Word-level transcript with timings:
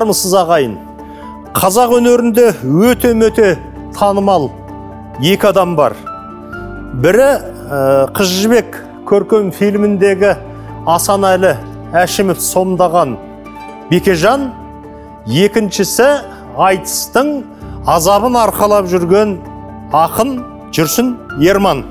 армысыз 0.00 0.32
ағайын 0.40 0.76
қазақ 1.52 1.92
өнерінде 1.98 2.46
өте 2.88 3.10
мөте 3.12 3.50
танымал 3.92 4.46
екі 5.20 5.50
адам 5.50 5.74
бар. 5.76 5.92
Бірі 7.02 7.26
ә, 7.28 8.08
қыз 8.16 8.32
жібек 8.40 8.78
көркем 9.08 9.50
фильміндегі 9.52 10.32
асанәлі 10.88 11.52
әшімов 11.92 12.40
сомдаған 12.40 13.18
бекежан. 13.90 14.50
Екіншісі 15.28 16.08
айтыстың 16.56 17.42
азабын 17.84 18.40
арқалап 18.40 18.88
жүрген 18.88 19.36
ақын 19.92 20.38
жүрсін 20.72 21.12
ерман. 21.44 21.84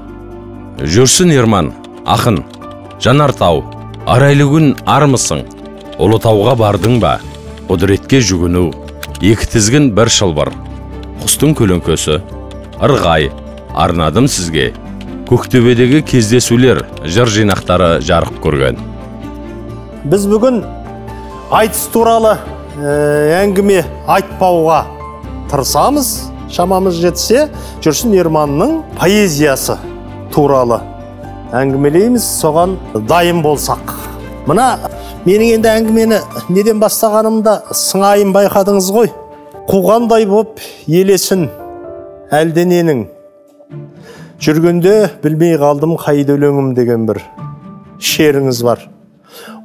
Жүрсін 0.82 1.36
ерман 1.36 1.76
ақын 2.10 2.42
жанартау 3.04 3.62
арайлы 4.10 4.50
күн 4.50 4.72
армысың 4.90 5.46
ұлытауға 6.02 6.58
бардың 6.58 6.98
ба? 7.04 7.20
Құдіретке 7.70 8.18
жүгіну 8.26 8.64
екі 9.22 9.46
тізгін 9.54 9.92
бір 9.94 10.10
шылбыр 10.10 10.50
құстың 11.22 11.52
көлеңкесі 11.60 12.16
ырғай 12.82 13.28
арнадым 13.78 14.26
сізге. 14.26 14.72
Көктөбедегі 15.30 16.00
кездесулер 16.10 16.82
жыр 17.06 17.30
жинақтары 17.30 18.00
жарық 18.02 18.40
көрген. 18.42 18.80
Біз 20.10 20.26
бүгін 20.32 20.64
айтыс 21.54 21.84
туралы 21.94 22.40
ә, 22.82 23.44
әңгіме 23.44 23.84
айтпауға 24.18 24.82
тырысамыз. 25.54 26.10
Шамамыз 26.50 26.98
жетсе 26.98 27.46
жүрсін 27.86 28.18
ерманның 28.18 28.80
поэзиясы 28.98 29.78
туралы 30.34 30.82
әңгімелейміз. 31.54 32.26
Соған 32.42 32.80
дайын 33.06 33.46
болсақ. 33.46 33.94
Мына 34.50 34.72
менің 35.26 35.56
енді 35.58 35.70
әңгімені 35.72 36.20
неден 36.54 36.80
бастағанымда 36.82 37.56
сыңайын 37.76 38.32
байқадыңыз 38.36 38.90
ғой. 38.96 39.10
Қуғандай 39.70 40.26
боп 40.30 40.62
елесін 40.88 41.50
әлдененің. 42.34 43.06
Жүргенде 44.40 44.96
білмей 45.24 45.58
қалдым 45.60 45.98
қайда 46.00 46.38
өлеңім 46.38 46.72
деген 46.78 47.06
бір 47.10 47.22
шеріңіз 48.00 48.64
бар. 48.64 48.86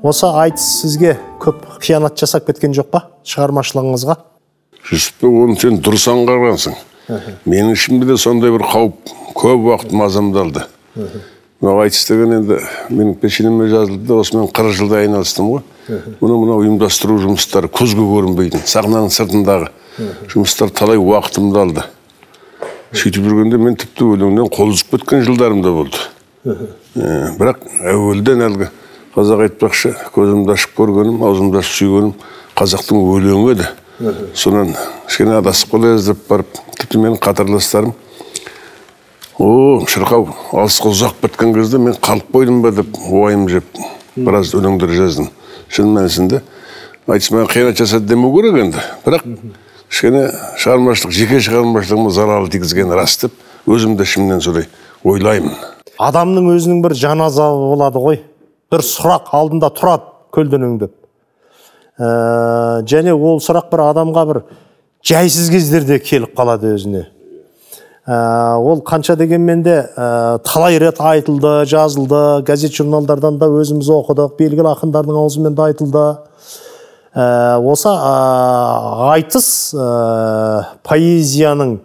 Осы 0.02 0.26
айтыс 0.26 0.66
сізге 0.82 1.14
көп 1.40 1.62
қиянат 1.80 2.18
жасап 2.20 2.48
кеткен 2.48 2.74
жоқ 2.76 2.90
па 2.92 3.04
шығармашылығыңызға? 3.24 4.18
Жүсіпбек 4.90 5.38
оны 5.44 5.56
сен 5.60 5.78
дұрыс 5.80 6.08
аңғарғансың. 6.12 6.74
Менің 7.46 7.72
ішімде 7.72 8.10
де 8.10 8.18
сондай 8.20 8.52
бір 8.52 8.66
қауіп 8.68 9.14
көп 9.38 9.70
уақыт 9.70 9.94
мазамдалды. 9.96 10.66
Мынау 11.64 11.80
айтыс 11.80 12.04
деген 12.10 12.32
енді 12.36 12.58
менің 12.92 13.14
пешенеме 13.22 13.70
жазылды 13.72 14.04
да 14.04 14.18
осымен 14.20 14.50
қырық 14.52 14.74
жылдай 14.76 15.06
айналыстым 15.06 15.48
ғой. 15.48 15.62
Мұны 16.20 16.36
мынау 16.42 16.60
ұйымдастыру 16.60 17.16
жұмыстары 17.22 17.70
көзге 17.72 18.04
көрінбейтін 18.04 18.66
сахнаның 18.68 19.08
сыртындағы 19.14 19.70
жұмыстар 20.28 20.72
талай 20.76 21.00
уақытымды 21.00 21.60
алды. 21.60 21.86
Сөйтіп 22.92 23.24
жүргенде 23.24 23.58
мен 23.58 23.78
тіпті 23.80 24.10
өлеңнен 24.12 24.50
қол 24.52 24.74
үзіп 24.74 24.98
кеткен 24.98 25.24
жылдарым 25.24 25.64
да 25.64 25.72
болды. 25.72 26.04
Ә, 26.44 27.32
бірақ 27.40 27.64
әуелден 27.80 28.44
әлгі 28.44 28.68
қазақ 29.16 29.46
айтпақшы 29.48 29.94
көзімді 30.14 30.54
ашып 30.54 30.76
көргенім 30.76 31.24
аузымды 31.24 31.62
ашып 31.62 31.80
сүйгенім 31.80 32.14
қазақтың 32.58 33.00
өлеңі 33.16 33.54
еді. 33.54 33.68
Сонан 34.34 34.74
кішкене 35.08 35.38
адасып 35.40 35.74
қала 35.74 35.94
жаздап 35.94 36.22
барып 36.28 36.60
тіпті 36.78 37.00
менің 37.02 37.20
қатарластарым 37.22 37.94
о 39.38 39.82
шырқау 39.90 40.28
алысқа 40.52 40.90
ұзақ 40.92 41.18
біткен 41.22 41.54
кезде 41.56 41.78
мен 41.78 41.96
қалып 41.98 42.30
қойдым 42.34 42.62
ба 42.62 42.70
деп 42.74 42.96
уайым 43.10 43.48
жеп 43.48 43.66
біраз 44.16 44.54
өлеңдер 44.54 44.92
жаздым. 44.94 45.30
Шын 45.68 45.90
мәнісінде 45.96 46.42
айтыс 47.08 47.30
маған 47.34 47.50
қиянат 47.50 47.80
жасады 47.80 48.06
демеу 48.08 48.32
керек 48.36 48.58
енді. 48.62 48.82
Бірақ 49.04 49.26
кішкене 49.90 50.26
шығармашылық 50.62 51.14
жеке 51.18 51.40
шығармашылығыма 51.44 52.10
залал 52.14 52.50
тигізгені 52.52 52.94
рас 52.94 53.16
деп 53.22 53.34
өзім 53.66 53.96
де 53.98 54.06
ішімнен 54.06 54.40
солай 54.44 54.68
ойлаймын. 55.04 55.56
Адамның 55.98 56.52
өзінің 56.54 56.82
бір 56.84 56.94
жан 56.98 57.24
азабы 57.26 57.70
болады 57.74 58.02
ғой. 58.02 58.20
Бір 58.70 58.86
сұрақ 58.86 59.34
алдында 59.34 59.70
тұрады 59.74 60.12
көлденеңдеп 60.34 60.94
ә, 61.98 62.82
және 62.88 63.14
ол 63.14 63.40
сұрақ 63.42 63.70
бір 63.72 63.84
адамға 63.90 64.24
бір 64.30 64.40
жайсыз 65.06 65.50
кездерде 65.52 65.98
келіп 66.02 66.34
қалады 66.38 66.74
өзіне. 66.74 67.06
Ә, 68.06 68.56
ол 68.58 68.82
қанша 68.84 69.16
дегенмен 69.16 69.62
де 69.62 69.78
ә, 69.96 70.38
талай 70.44 70.78
рет 70.78 71.00
айтылды 71.00 71.64
жазылды. 71.66 72.42
Газет 72.44 72.74
журналдардан 72.74 73.38
да 73.38 73.48
өзіміз 73.48 73.88
оқыдық. 73.88 74.36
Белгілі 74.38 74.70
ақындардың 74.74 75.18
аузымен 75.22 75.54
де 75.54 75.62
айтылды. 75.62 76.04
Ә, 77.14 77.58
осы 77.62 77.88
ә, 77.88 79.10
айтыс 79.14 79.48
ә, 79.74 80.64
поэзияның 80.82 81.78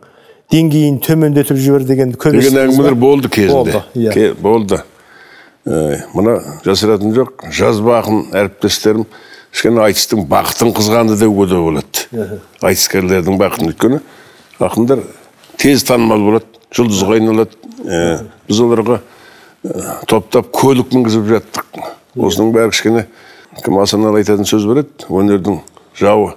деңгейін 0.50 1.00
төмендетіп 1.06 1.58
жібер 1.62 1.84
деген 1.86 2.16
деген 2.18 2.64
әңгімелер 2.66 2.96
болды 2.98 3.30
кезінде. 3.30 3.54
Болды 3.54 3.84
иә. 3.94 4.14
Ке- 4.14 4.34
болды. 4.34 4.82
Ә, 5.66 6.02
мына 6.18 6.40
жасыратыны 6.66 7.14
жоқ. 7.14 7.46
Жазба 7.54 8.00
ақын 8.02 8.24
әріптестерім 8.34 9.06
кішкене 9.54 9.84
айтыстың 9.86 10.26
бақытын 10.30 10.74
қызғанды 10.74 11.20
деуге 11.22 11.48
де 11.54 11.62
болады. 11.62 12.34
Айтыскерлердің 12.66 13.38
бақытын. 13.38 13.70
Өйткені 13.70 14.02
ақындар 14.60 15.06
тез 15.60 15.86
танымал 15.88 16.24
болады 16.26 16.60
жұлдызға 16.76 17.18
айналады. 17.20 17.56
Ә, 17.86 18.26
біз 18.48 18.60
оларға 18.64 19.00
ә, 19.00 19.96
топтап 20.10 20.52
көлік 20.56 20.94
мінгізіп 20.96 21.28
жаттық. 21.30 21.82
Осының 22.20 22.54
бәрі 22.56 22.74
кішкене 22.74 23.08
кім 23.64 23.80
асаналы 23.82 24.22
айтатын 24.22 24.48
сөз 24.48 24.68
бар 24.70 24.84
еді 24.84 25.10
өнердің 25.10 25.60
жауы 26.00 26.34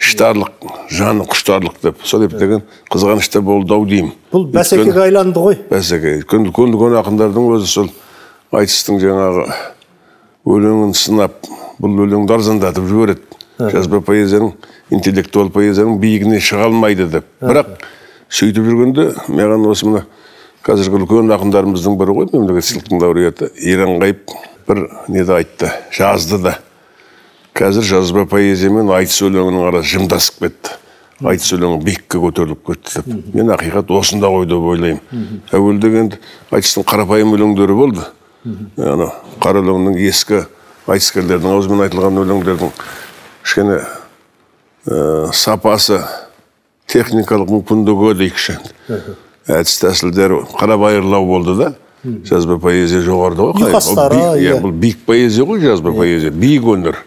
іштарлық 0.00 0.68
жаны 0.92 1.26
құштарлық 1.30 1.78
деп. 1.82 2.02
Сол 2.04 2.26
ептеген 2.26 2.64
қызғаныш 2.92 3.30
та 3.32 3.40
болды 3.44 3.74
ау 3.74 3.86
деймін. 3.88 4.12
Бұл 4.32 4.46
бәсекеге 4.52 5.06
айланды 5.06 5.40
ғой. 5.40 5.58
бәсеке. 5.70 6.18
Өйткені 6.20 6.50
үлкен 6.50 6.74
үлкен 6.74 6.98
ақындардың 7.00 7.48
өзі 7.56 7.70
сол 7.70 7.90
айтыстың 8.52 9.00
жаңағы 9.02 9.46
өлеңін 10.44 10.94
сынап 10.98 11.48
бұл 11.80 12.04
өлеңді 12.04 12.36
арзандатып 12.36 12.88
жібереді. 12.90 13.22
Жазба 13.58 14.00
поэзияның 14.04 14.52
интеллектуал 14.90 15.50
поэзияның 15.54 16.00
биігіне 16.02 16.40
шыға 16.42 16.68
алмайды 16.68 17.06
деп. 17.08 17.28
Бірақ 17.40 17.76
сөйтіп 18.34 18.66
жүргенде 18.66 19.08
маған 19.30 19.66
осы 19.70 19.86
мына 19.86 20.04
қазіргі 20.66 21.02
үлкен 21.02 21.30
ақындарымыздың 21.36 21.98
бірі 22.00 22.16
ғой 22.16 22.30
мемлекеттік 22.32 22.70
сыйлықтың 22.70 23.02
лауреаты 23.02 23.50
иранғайып 23.62 24.32
бір 24.68 24.80
неде 25.08 25.36
айтты 25.36 25.70
жазды 25.94 26.38
да. 26.42 26.56
Қазір 27.54 27.86
жазба 27.86 28.24
поэзия 28.26 28.72
мен 28.74 28.90
айтыс 28.90 29.20
өлеңінің 29.22 29.68
арасы 29.68 29.92
жымдасып 29.92 30.40
кетті. 30.42 30.72
Айтыс 31.22 31.52
өлеңі 31.54 31.78
биікке 31.84 32.18
көтеріліп 32.18 32.64
кетті 32.66 33.04
деп. 33.04 33.28
Мен 33.36 33.52
ақиқат 33.54 33.92
осында 33.94 34.32
ғой 34.32 34.48
деп 34.50 34.66
ойлаймын. 34.72 35.38
Әуелде 35.54 35.92
енді 36.00 36.18
айтыстың 36.50 36.88
қарапайым 36.90 37.36
өлеңдері 37.36 37.76
болды. 37.78 38.08
Ана 38.80 39.12
қара 39.38 39.62
өлеңнің 39.62 40.00
ескі 40.08 40.42
айтыскерлердің 40.90 41.54
аузымен 41.54 41.84
айтылған 41.86 42.18
өлеңдердің 42.24 42.74
кішкене 43.44 43.78
ә, 44.90 45.30
сапасы 45.32 46.02
техникалық 46.94 47.50
мүмкіндігі 47.58 48.14
дейікші 48.22 48.58
әдіс 49.50 49.80
тәсілдері 49.82 50.42
қарабайырлау 50.54 51.26
болды 51.28 51.56
да 51.58 51.72
жазба 52.04 52.58
поэзия 52.60 53.00
жоғарыда 53.04 53.46
ғой 53.48 53.64
ұйқастары, 53.64 54.18
Ол 54.20 54.36
иә. 54.36 54.54
иә, 54.54 54.60
бұл 54.60 54.72
биік 54.76 55.04
поэзия 55.06 55.44
ғой 55.48 55.60
жазба 55.62 55.92
поэзия. 55.96 56.30
Биік 56.30 56.66
өнер 56.68 56.98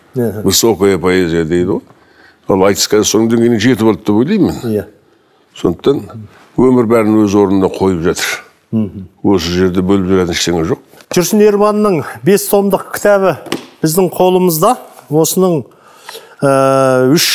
высокая 0.44 0.98
поэзия 0.98 1.46
дейді 1.46 1.76
ғой. 1.78 1.82
Ал 2.50 2.64
айтыс 2.66 2.88
қазір 2.90 3.06
соның 3.06 3.30
деңгейіне 3.30 3.60
жетіп 3.62 3.92
алды 3.92 4.02
деп 4.08 4.18
ойлаймын 4.18 4.56
мен. 4.56 4.74
Иә. 4.74 4.86
Сондықтан 5.58 6.02
өмір 6.58 6.90
бәрін 6.90 7.20
өз 7.26 7.36
орнына 7.38 7.70
қойып 7.78 8.02
жатыр. 8.08 8.42
Осы 9.24 9.54
жерде 9.54 9.86
бөліп 9.86 10.10
жаратын 10.10 10.34
ештеңе 10.34 10.66
жоқ. 10.66 10.82
Жүрсін 11.14 11.46
ерманның 11.46 12.02
бес 12.26 12.48
томдық 12.50 12.90
кітабы 12.96 13.36
біздің 13.84 14.10
қолымызда. 14.18 14.78
Осының 15.14 15.62
ә, 16.42 17.14
үш 17.14 17.28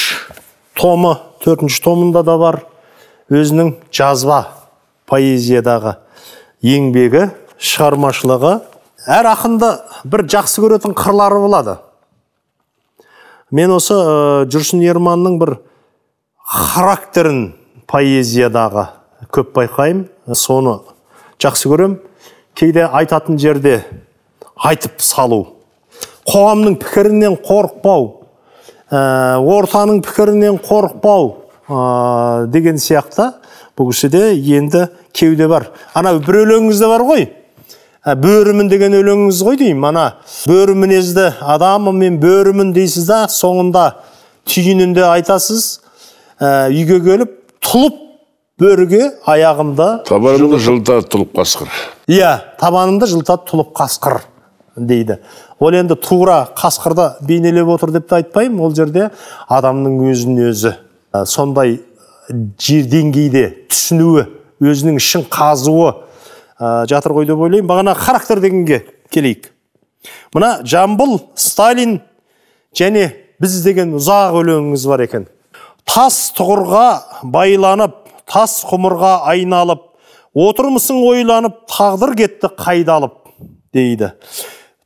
томы 0.75 1.14
төртінші 1.42 1.82
томында 1.84 2.22
да 2.26 2.36
бар. 2.38 2.60
Өзінің 3.32 3.74
жазба 3.94 4.42
поэзиядағы 5.08 5.96
еңбегі 6.62 7.28
шығармашылығы 7.62 8.52
әр 9.10 9.28
ақынды 9.32 9.72
бір 10.06 10.26
жақсы 10.30 10.62
көретін 10.62 10.94
қырлары 10.98 11.40
болады. 11.42 11.78
Мен 13.50 13.74
осы 13.74 13.94
ә, 13.94 14.44
жүрсін 14.48 14.82
ерманның 14.86 15.38
бір 15.40 15.56
характерін 16.38 17.52
поэзиядағы 17.90 18.86
көп 19.32 19.52
байқаймын. 19.56 20.06
Соны 20.34 20.78
жақсы 21.42 21.68
көрем 21.72 21.98
кейде 22.54 22.86
айтатын 22.86 23.38
жерде 23.40 23.80
айтып 24.62 25.02
салу 25.02 25.42
қоғамның 26.28 26.76
пікірінен 26.82 27.36
қорықпау 27.42 28.21
ә, 28.92 29.38
ортаның 29.40 30.02
пікірінен 30.04 30.58
қорықпау 30.62 31.30
ә, 31.66 32.46
деген 32.52 32.76
сияқты. 32.76 33.32
Бұл 33.78 33.88
кісіде 33.94 34.34
енді 34.36 34.86
кеуде 35.16 35.48
бар. 35.48 35.70
Ана 35.96 36.12
бір 36.20 36.42
өлеңіңізде 36.42 36.90
бар 36.90 37.04
ғой? 37.08 37.26
Ә, 38.04 38.14
бөрімін 38.20 38.68
деген 38.68 38.92
өлеңіңіз 38.98 39.40
ғой 39.46 39.58
деймін 39.62 39.88
ана. 39.92 40.06
Бөрі 40.50 40.76
мінезді 40.76 41.30
адаммын 41.40 41.96
мен 41.96 42.20
бөрімін 42.22 42.74
дейсіз 42.76 43.08
да 43.08 43.24
соңында 43.32 43.88
түйінінде 44.44 45.06
айтасыз. 45.08 45.80
Ә, 46.42 46.68
үйге 46.68 47.00
келіп 47.00 47.38
тұлып 47.64 48.02
бөріге 48.60 49.08
аяғымда 49.26 49.88
табанымды 50.06 50.58
жылта 50.60 51.00
тұлып 51.08 51.32
қасқыр. 51.38 51.70
Иә 52.10 52.32
табанымды 52.60 53.08
жылтат 53.10 53.46
тұлып 53.48 53.72
қасқыр. 53.78 54.20
Дейді. 54.76 55.19
Ол 55.60 55.74
енді 55.76 55.96
тура 56.00 56.48
қасқырды 56.56 57.24
бейнелеп 57.26 57.69
отыр 57.74 57.92
деп 57.94 58.08
те 58.08 58.20
айтпаймын. 58.20 58.60
Ол 58.60 58.74
жерде 58.74 59.10
адамның 59.48 59.98
өзін 60.10 60.40
өзі 60.48 60.74
ә, 61.12 61.24
сондай 61.26 61.80
жер 62.60 62.88
деңгейде 62.90 63.69
түсінуі 63.72 64.26
өзінің 64.62 65.00
ішін 65.00 65.26
қазуы 65.30 65.90
ә, 66.58 66.86
жатыр 66.90 67.16
ғой 67.16 67.28
деп 67.28 67.40
ойлаймын. 67.40 67.69
Бағана 67.69 67.94
характер 67.94 68.40
дегенге 68.40 68.84
келейік. 69.10 69.50
Мына 70.34 70.60
жамбыл 70.64 71.20
сталин 71.34 72.00
және 72.74 73.10
біз 73.42 73.60
деген 73.64 73.94
ұзақ 73.98 74.38
өлеңіңіз 74.40 74.86
бар 74.88 75.04
екен. 75.06 75.26
Тас 75.84 76.30
тұғырға 76.36 76.86
байланып 77.26 77.98
тас 78.30 78.62
құмырға 78.69 79.16
айналып 79.32 79.88
отырмысың 80.38 81.02
ойланып 81.04 81.58
тағдыр 81.70 82.14
кетті 82.16 82.52
қайдалып 82.56 83.19
дейді. 83.74 84.12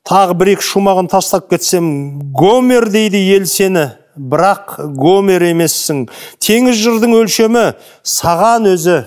Тағы 0.06 0.36
бір 0.38 0.52
екі 0.54 0.66
шумағын 0.66 1.10
тастап 1.10 1.48
кетсем 1.50 1.86
гомер 2.34 2.88
дейді 2.90 3.20
ел 3.34 3.46
сені. 3.50 3.88
Бірақ 4.16 4.78
гомер 4.96 5.42
емессің. 5.44 6.06
Теңіз 6.40 6.78
жырдың 6.80 7.12
өлшемі 7.18 7.64
саған 8.06 8.70
өзі 8.70 9.02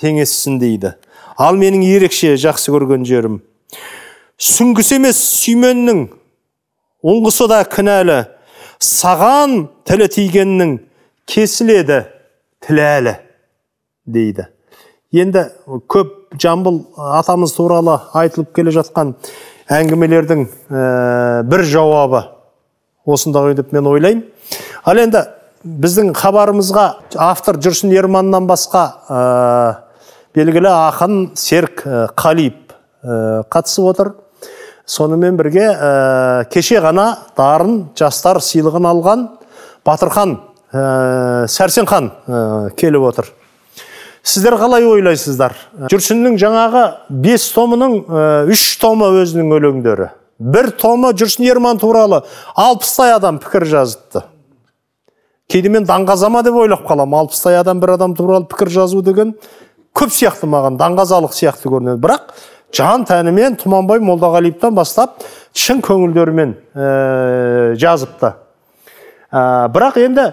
теңессін 0.00 0.58
дейді. 0.60 0.94
Ал 1.40 1.56
менің 1.56 1.86
ерекше 1.86 2.34
жақсы 2.40 2.74
көрген 2.74 3.06
жерім. 3.08 3.38
Сүңгісі 4.36 4.98
емес 4.98 5.22
сүйменнің. 5.38 6.04
Ұңғысы 7.04 7.48
да 7.48 7.62
кінәлі. 7.64 8.18
Саған 8.84 9.70
тілі 9.88 10.10
тигеннің 10.12 10.76
кесіледі 11.30 12.02
тіләлі 12.66 13.16
дейді. 14.04 14.50
Енді 15.14 15.46
көп 15.88 16.36
жамбыл 16.42 16.82
атамыз 16.98 17.54
туралы 17.56 18.00
айтылып 18.18 18.52
келе 18.56 18.74
жатқан 18.74 19.14
әңгімелердің 19.72 20.44
ә, 20.44 21.42
бір 21.48 21.64
жауабы 21.68 22.24
осында 23.06 23.44
ғой 23.44 23.56
деп 23.56 23.72
мен 23.72 23.86
ойлаймын. 23.88 24.24
Ал 24.84 25.00
енді 25.00 25.22
біздің 25.64 26.12
хабарымызға 26.18 26.84
автор 27.24 27.56
жүрсін 27.62 27.94
ерманнан 27.96 28.48
басқа 28.48 28.84
ә, 29.08 29.20
белгілі 30.36 30.68
ақын 30.68 31.30
серік 31.40 31.84
ә, 31.86 32.04
қалиев 32.16 32.58
ә, 33.02 33.44
қатысып 33.48 33.88
отыр. 33.92 34.12
Сонымен 34.84 35.38
бірге 35.40 35.70
ә, 35.72 36.44
кеше 36.52 36.82
ғана 36.84 37.06
дарын 37.36 37.86
жастар 37.96 38.42
сыйлығын 38.44 38.90
алған 38.90 39.24
батырхан 39.86 40.36
ә, 40.72 41.46
сәрсенхан 41.48 42.12
ә, 42.28 42.44
келіп 42.76 43.08
отыр. 43.08 43.32
Сіздер 44.24 44.56
қалай 44.58 44.86
ойлайсыздар? 44.88 45.54
Жүрсіннің 45.92 46.38
жаңағы 46.40 46.84
бес 47.24 47.46
томының 47.54 47.96
ә, 48.08 48.22
үш 48.50 48.62
томы 48.80 49.10
өзінің 49.20 49.52
өлеңдері. 49.58 50.08
Бір 50.40 50.70
томы 50.80 51.12
жүрсін 51.14 51.46
ерман 51.46 51.78
туралы 51.78 52.22
алпыстай 52.56 53.12
адам 53.14 53.38
пікір 53.42 53.68
жазыпты. 53.70 54.24
Кейде 55.48 55.68
мен 55.68 55.84
даңғазама 55.86 56.42
деп 56.42 56.56
ойлап 56.56 56.86
қаламын 56.88 57.26
алпыстай 57.26 57.60
адам 57.60 57.80
бір 57.82 57.94
адам 57.98 58.16
туралы 58.16 58.48
пікір 58.48 58.72
жазу 58.72 59.02
деген 59.04 59.36
көп 59.94 60.10
сияқты 60.10 60.48
маған 60.50 60.80
даңғазалық 60.80 61.36
сияқты 61.36 61.70
көрінеді. 61.70 62.00
Бірақ 62.02 62.32
жан 62.74 63.04
тәнімен 63.06 63.60
тұманбай 63.60 64.00
молдағалиевтан 64.02 64.74
бастап 64.74 65.20
шын 65.52 65.84
көңілдерімен 65.84 66.56
ә, 66.74 67.74
жазыпты. 67.78 68.34
Ә, 69.30 69.68
бірақ 69.70 70.00
енді 70.02 70.30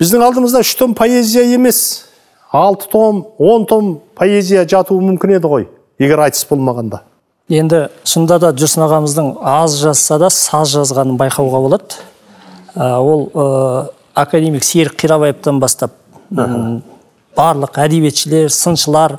біздің 0.00 0.24
алдымызда 0.24 0.64
үш 0.64 0.74
том 0.80 0.96
поэзия 0.96 1.44
емес. 1.54 2.09
Алты 2.52 2.88
том 2.90 3.26
он 3.38 3.66
том 3.66 4.00
поэзия 4.14 4.66
жатуы 4.68 5.00
мүмкін 5.00 5.36
еді 5.38 5.50
ғой 5.50 5.68
егер 6.00 6.20
айтыс 6.26 6.44
болмағанда. 6.50 7.02
Енді 7.50 7.88
шынында 8.06 8.38
да 8.42 8.52
жүрсін 8.54 8.84
ағамыздың 8.86 9.30
аз 9.42 9.76
жазса 9.80 10.18
да 10.22 10.30
саз 10.30 10.70
жазғанын 10.74 11.18
байқауға 11.18 11.60
болады. 11.62 12.00
Ә, 12.74 12.98
ол 12.98 13.28
ә, 13.34 13.90
академик 14.14 14.64
серік 14.64 14.94
қирабаевтан 15.00 15.58
бастап 15.60 15.96
м, 16.30 16.82
барлық 17.36 17.78
әдебиетшілер 17.82 18.50
сыншылар 18.54 19.18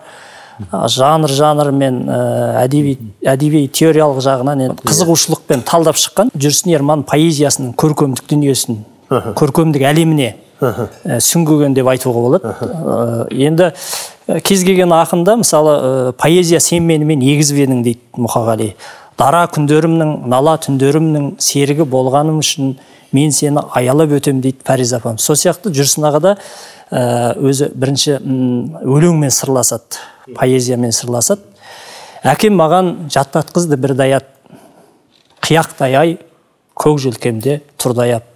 ә, 0.71 0.87
жанр 0.87 1.31
жанрмен 1.31 2.03
ә, 2.07 2.19
әдеби 2.63 2.97
әдеби 3.27 3.65
теориялық 3.67 4.23
жағынан 4.23 4.63
енді 4.67 4.87
қызығушылықпен 4.87 5.65
талдап 5.67 5.99
шыққан 5.99 6.31
жүрсін 6.35 6.71
ерман 6.75 7.03
поэзиясының 7.03 7.75
көркемдік 7.79 8.31
дүниесін 8.31 8.85
көркемдік 9.09 9.83
әлеміне 9.91 10.29
ә, 10.31 10.50
сүңгіген 10.61 11.75
деп 11.75 11.89
айтуға 11.89 12.21
болады. 12.21 12.53
Ә, 12.61 13.27
енді 13.33 13.71
ә, 13.71 14.39
кез 14.45 14.63
келген 14.67 14.93
ақында 14.93 15.37
мысалы 15.41 15.73
ә, 15.73 16.13
поэзия 16.13 16.61
сен 16.61 16.85
менімен 16.85 17.23
егізіп 17.25 17.63
едің 17.65 17.83
дейді 17.85 18.21
мұқағали. 18.21 18.71
Дара 19.17 19.43
күндерімнің 19.53 20.27
нала 20.29 20.55
түндерімнің 20.61 21.35
серігі 21.41 21.85
болғаным 21.89 22.39
үшін 22.41 22.75
мен 23.11 23.33
сені 23.35 23.65
аялап 23.75 24.13
өтем 24.15 24.41
дейді 24.41 24.61
фариза 24.65 25.01
апам. 25.01 25.17
Сол 25.17 25.35
сияқты 25.35 25.73
жүрсін 25.75 26.07
аға 26.07 26.21
да 26.23 26.35
өзі 27.37 27.71
бірінші 27.75 28.17
өлеңмен 28.21 29.33
сырласады 29.33 29.99
поэзиямен 30.37 30.93
сырласады. 30.95 31.43
Әкем 32.23 32.55
маған 32.55 32.91
жаттатқызды 33.11 33.77
бір 33.81 33.95
даят 33.99 34.27
қияқтай 35.41 35.97
ай 35.97 36.17
көк 36.77 37.01
желкемде 37.01 37.61
тұрдай 37.81 38.15
ап 38.19 38.30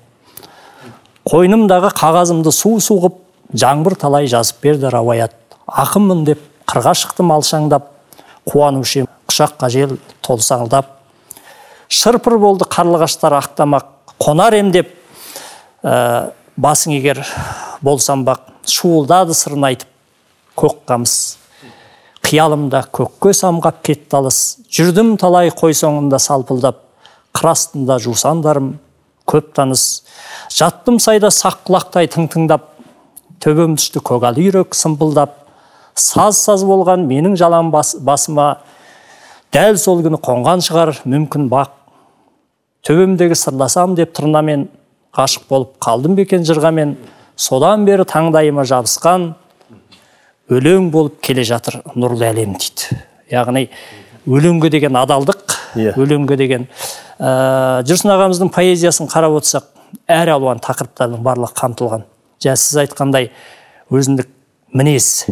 қойнымдағы 1.25 1.89
қағазымды 1.98 2.51
су 2.54 2.75
су 2.83 3.00
қып 3.01 3.16
жаңбыр 3.57 3.95
талай 3.98 4.27
жазып 4.30 4.60
берді 4.62 4.92
рауаят 4.94 5.33
ақынмын 5.66 6.22
деп 6.27 6.44
қырға 6.69 6.94
шықтым 7.00 7.31
алшаңдап 7.33 7.88
қуанушы 8.45 9.01
ем 9.01 9.07
құшаққа 9.25 9.69
жел 9.74 9.95
толсаңдап. 10.22 10.92
Шырпыр 11.89 12.38
болды 12.38 12.69
қарлығаштар 12.69 13.39
ақтамақ 13.39 14.13
қонар 14.22 14.54
ем 14.60 14.69
деп 14.72 14.94
ә, 15.81 16.30
басың 16.57 16.94
егер 17.00 17.23
болсам 17.81 18.21
бақ 18.26 18.45
шуылдады 18.69 19.33
сырын 19.33 19.66
айтып 19.71 19.90
көк 20.61 20.83
қамыс. 20.85 21.40
Қиялымда 22.21 22.85
көкке 22.94 23.33
самғап 23.33 23.81
кетті 23.81 24.21
алыс 24.21 24.59
жүрдім 24.69 25.16
талай 25.18 25.50
қой 25.50 25.73
соңында 25.73 26.21
салпылдап 26.21 26.83
қыр 27.33 27.52
астында 27.52 27.97
жусандарым 28.02 28.76
көп 29.30 29.54
таныс. 29.58 30.04
Жаттым 30.54 31.00
сайда 31.00 31.32
сақ 31.34 31.64
құлақтай 31.68 32.10
тың 32.12 32.30
тыңдап 32.32 32.70
төбем 33.44 33.76
түсті 33.80 34.02
көгал 34.06 34.38
үйрек 34.40 34.76
сымпылдап. 34.78 35.34
Саз 35.96 36.42
саз 36.44 36.64
болған 36.68 37.06
менің 37.08 37.38
жалаң 37.40 37.72
бас, 37.72 37.96
басыма 37.96 38.58
дәл 39.56 39.78
сол 39.80 40.02
күні 40.04 40.20
қонған 40.24 40.64
шығар 40.66 40.94
мүмкін 41.08 41.48
бақ. 41.52 41.72
Төбемдегі 42.86 43.38
сырласам 43.40 43.96
деп 43.98 44.14
тырнамен 44.14 44.68
ғашық 45.16 45.48
болып 45.50 45.78
қалдым 45.82 46.18
бекен 46.20 46.44
жырғамен 46.46 46.96
содан 47.36 47.86
бері 47.88 48.06
таңдайыма 48.06 48.66
жабысқан 48.68 49.32
өлең 50.52 50.92
болып 50.94 51.22
келе 51.24 51.44
жатыр 51.48 51.80
нұрлы 51.96 52.28
әлем 52.30 52.54
дейді. 52.60 53.00
Яғни 53.32 53.70
өлеңге 54.28 54.70
деген 54.70 55.00
адалдық 55.00 55.56
Иә. 55.76 55.96
өлеңге 55.98 56.38
деген 56.38 56.68
ә, 57.19 57.84
жүрсін 57.88 58.14
ағамыздың 58.16 58.52
поэзиясын 58.56 59.10
қарап 59.12 59.38
отырсақ 59.40 59.69
әр 60.12 60.34
алуан 60.36 60.62
тақырыптардың 60.64 61.24
барлығы 61.26 61.56
қамтылған. 61.60 62.06
Жаңа 62.44 62.60
сіз 62.60 62.81
айтқандай 62.84 63.30
өзіндік 63.94 64.30
мінез 64.76 65.26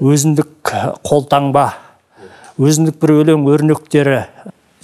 өзіндік 0.00 0.72
қолтаңба 1.06 1.66
өзіндік 2.60 3.00
бір 3.02 3.14
өлең 3.18 3.46
өрнектері 3.50 4.22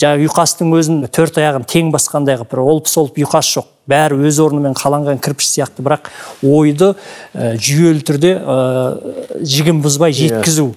жаңағы 0.01 0.27
ұйқастың 0.27 0.73
өзін 0.77 1.01
төрт 1.15 1.39
аяғын 1.41 1.65
тең 1.69 1.91
басқандай 1.95 2.37
қылып 2.37 2.53
бір 2.53 2.63
олпы 2.63 2.91
солпы 2.93 3.25
ұйқас 3.25 3.51
жоқ. 3.57 3.69
Бәрі 3.87 4.19
өз 4.27 4.41
орнымен 4.43 4.75
қаланған 4.77 5.21
кірпіш 5.23 5.47
сияқты. 5.55 5.85
Бірақ 5.87 6.11
ойды 6.43 6.93
ә, 7.33 7.53
жүйелі 7.55 8.03
түрде 8.05 8.33
ә, 8.37 8.57
жігін 9.47 9.79
бұзбай 9.85 10.13
жеткізу. 10.17 10.73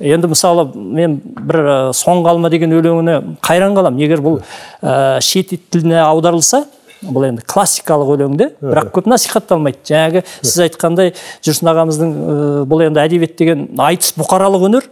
Енді 0.00 0.30
мысалы 0.32 0.70
мен 0.74 1.18
бір 1.22 1.60
ә, 1.60 1.76
соңғы 1.94 2.32
алма 2.32 2.50
деген 2.50 2.72
өлеңіне 2.74 3.18
қайран 3.44 3.76
қаламын 3.76 4.00
егер 4.00 4.24
бұл 4.24 4.40
ә, 4.80 5.20
шет 5.20 5.52
тіліне 5.70 6.00
аударылса 6.06 6.64
бұл 7.04 7.28
енді 7.28 7.44
классикалық 7.44 8.14
өлеңде 8.16 8.50
бірақ 8.64 8.90
көп 8.96 9.12
насихатталмайды. 9.12 9.84
Жаңағы 9.84 10.24
сіз 10.40 10.64
айтқандай 10.70 11.12
жүрсін 11.44 11.68
ағамыздың 11.74 12.14
ә, 12.16 12.36
бұл 12.64 12.88
енді 12.88 13.04
әдебиет 13.04 13.36
деген 13.36 13.68
айтыс 13.76 14.16
бұқаралық 14.16 14.70
өнер 14.70 14.88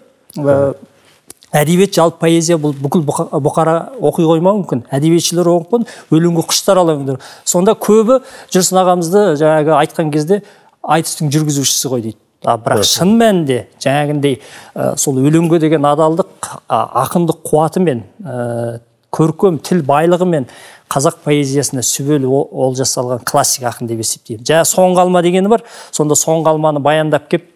әдебиет 1.52 1.94
жалпы 1.94 2.24
поэзия 2.24 2.56
бұл 2.56 2.72
бүкіл 2.72 3.04
бұқа- 3.04 3.28
бұқара 3.44 3.74
оқи 4.00 4.24
қоймауы 4.24 4.62
мүмкін. 4.62 4.84
Әдебиетшілер 4.90 5.50
оқып 5.52 5.86
өлеңге 6.10 6.46
құштар 6.48 6.80
алаңдар 6.80 7.20
сонда 7.44 7.74
көбі 7.76 8.22
жүрсін 8.52 8.80
ағамызды 8.82 9.24
жаңағы 9.40 9.76
айтқан 9.82 10.12
кезде 10.12 10.42
айтыстың 10.82 11.30
жүргізушісі 11.30 11.92
ғой 11.92 12.02
дейді. 12.08 12.18
А 12.44 12.56
бірақ 12.58 12.82
шын 12.82 13.12
мәнінде 13.20 13.66
жаңағындай 13.78 14.40
ә, 14.74 14.96
сол 14.98 15.20
өлеңге 15.22 15.60
деген 15.62 15.84
адалдық 15.86 16.48
а, 16.66 17.04
ақындық 17.04 17.44
қуатымен 17.46 18.02
ә, 18.24 18.80
көркем 19.12 19.60
тіл 19.62 19.84
байлығымен 19.86 20.48
қазақ 20.90 21.20
поэзиясына 21.24 21.84
сүбелі 21.86 22.26
о- 22.26 22.48
олжа 22.64 22.84
салған 22.88 23.22
классик 23.28 23.64
ақын 23.68 23.86
деп 23.86 24.02
есептеймін. 24.02 24.42
Жаңағы 24.44 24.68
соңғы 24.72 25.04
алма 25.04 25.22
дегені 25.22 25.48
бар. 25.48 25.62
Сонда 25.92 26.18
соңғы 26.18 26.50
алманы 26.50 26.82
баяндап 26.82 27.28
кеп 27.30 27.46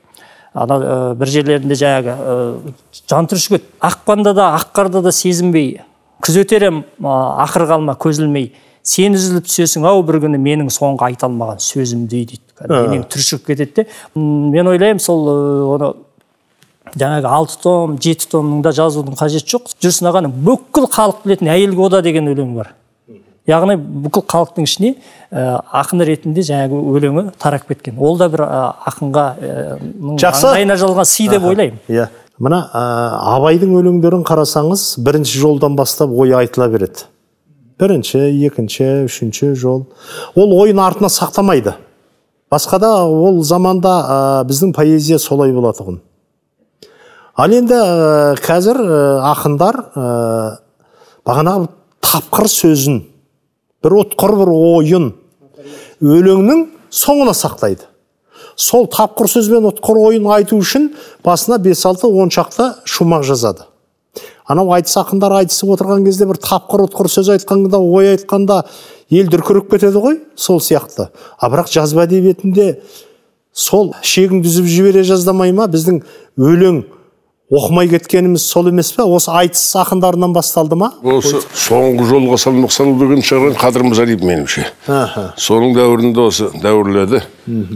ана 0.56 0.78
ә, 0.80 0.98
бір 1.20 1.32
жерлерінде 1.32 1.76
жаңағы 1.78 2.14
ә, 2.16 2.74
жан 3.10 3.28
түршігеді 3.30 3.68
ақпанда 3.84 4.32
да 4.36 4.52
ақ 4.56 4.72
қарда 4.76 5.02
да 5.04 5.12
сезінбей 5.12 5.82
күзетер 6.24 6.70
ем 6.70 6.84
ә, 7.00 7.16
ақырғы 7.44 7.76
алма 7.76 7.96
көз 8.00 8.22
ілмей 8.24 8.52
сен 8.86 9.16
үзіліп 9.18 9.48
түсесің 9.48 9.86
ау 9.88 10.02
бір 10.06 10.20
күні 10.24 10.38
менің 10.40 10.70
соңғы 10.72 11.10
айта 11.10 11.26
алмаған 11.26 11.60
сөзімді 11.62 12.20
үй 12.20 12.26
дейді. 12.30 12.42
Денең 12.70 13.06
түршігіп 13.10 13.48
кетеді 13.50 13.82
де. 13.82 13.86
Мен 14.14 14.70
ойлаймын 14.70 15.02
сол 15.02 15.26
ә, 15.26 15.36
оны 15.74 15.92
жаңағы 16.94 17.32
алты 17.38 17.58
том 17.64 17.96
жеті 17.98 18.30
томның 18.30 18.62
да 18.62 18.72
жазудың 18.76 19.18
қажеті 19.18 19.56
жоқ. 19.56 19.74
Жүрсін 19.82 20.10
ағаның 20.12 20.36
бүкіл 20.46 20.86
халық 20.92 21.24
білетін 21.26 21.50
әйелге 21.56 21.82
ода 21.88 22.02
деген 22.06 22.30
өлеңі 22.30 22.60
бар. 22.60 22.72
Яғни 23.46 23.76
бүкіл 23.76 24.24
халықтың 24.28 24.66
ішіне 24.66 24.92
ә, 25.30 25.60
ақын 25.80 26.04
ретінде 26.06 26.44
жаңағы 26.46 26.80
өлеңі 26.92 27.24
тарап 27.40 27.66
кеткен. 27.68 27.98
Ол 27.98 28.18
да 28.18 28.28
бір 28.32 28.44
ә, 28.46 28.62
ақынға 28.90 29.26
ә, 29.36 29.78
Жақсы. 30.22 30.48
маңдайына 30.48 30.78
жазылған 30.80 31.08
сый 31.10 31.28
деп 31.32 31.44
ойлаймын. 31.44 31.78
Иә. 31.88 32.08
Мына 32.38 32.62
ә, 32.72 32.82
абайдың 33.36 33.76
өлеңдерін 33.80 34.26
қарасаңыз 34.26 34.96
бірінші 35.04 35.38
жолдан 35.40 35.76
бастап 35.76 36.10
ой 36.10 36.34
айтыла 36.36 36.68
береді. 36.68 37.06
Бірінші 37.80 38.24
екінші 38.46 39.06
үшінші 39.06 39.54
жол. 39.54 39.86
Ол 40.34 40.52
ойын 40.60 40.80
артына 40.80 41.08
сақтамайды. 41.12 41.76
Басқада 42.50 43.06
ол 43.06 43.42
заманда 43.42 43.96
ә, 44.02 44.44
біздің 44.48 44.74
поэзия 44.76 45.18
солай 45.18 45.52
болатұғын 45.54 46.02
ал 47.36 47.52
енді 47.52 47.76
ә, 47.76 48.36
қазір 48.40 48.78
ә, 48.80 49.00
ақындар 49.32 49.76
ә, 49.92 50.04
бағанағы 51.28 51.68
тапқыр 52.00 52.48
сөзін 52.48 53.02
бір 53.86 54.00
ұтқыр 54.02 54.34
бір 54.42 54.50
ойын. 54.56 55.12
Өлеңнің 56.02 56.66
соңына 56.90 57.32
сақтайды. 57.36 57.86
Сол 58.56 58.88
тапқыр 58.90 59.30
сөз 59.30 59.48
бен 59.52 59.68
ұтқыр 59.70 60.00
ойын 60.00 60.26
айту 60.32 60.58
үшін 60.58 60.90
басына 61.24 61.58
бес 61.62 61.84
алты 61.86 62.08
он 62.08 62.32
шақты 62.32 62.72
шумақ 62.88 63.24
жазады. 63.28 63.66
Анау 64.46 64.70
айтыс 64.72 64.96
ақындар 64.96 65.34
айтысып 65.40 65.74
отырған 65.74 66.06
кезде 66.06 66.26
бір 66.28 66.38
тапқыр 66.40 66.86
ұтқыр 66.86 67.10
сөз 67.12 67.32
айтқанда 67.34 67.80
ой 67.82 68.12
айтқанда 68.14 68.62
ел 69.10 69.28
дүркіреп 69.30 69.68
кетеді 69.70 70.00
ғой 70.00 70.20
сол 70.36 70.60
сияқты. 70.60 71.10
А 71.38 71.50
бірақ 71.50 71.68
жазба 71.72 72.06
әдебиетінде 72.06 72.80
сол 73.52 73.92
шегіңді 74.02 74.48
үзіп 74.48 74.70
жібере 74.70 75.02
жаздамай 75.04 75.52
ма? 75.52 75.66
Біздің 75.66 76.00
өлең 76.38 76.84
оқымай 77.50 77.88
кеткеніміз 77.88 78.42
сол 78.42 78.68
емес 78.68 78.90
пе? 78.92 79.04
Осы 79.06 79.30
айтыс 79.30 79.62
ақындарынан 79.78 80.32
басталды 80.34 80.76
ма? 80.78 80.90
Осы 81.02 81.38
соңғы 81.54 82.06
жолға 82.10 82.38
салмақ 82.42 82.72
салу 82.74 82.96
деген 82.98 83.22
шығарған 83.22 83.58
қадыр 83.60 83.84
мырзалиев 83.86 84.24
меніңше. 84.26 84.64
Соның 85.38 85.76
дәуірінде 85.76 86.24
осы 86.26 86.50
дәуірледі. 86.62 87.22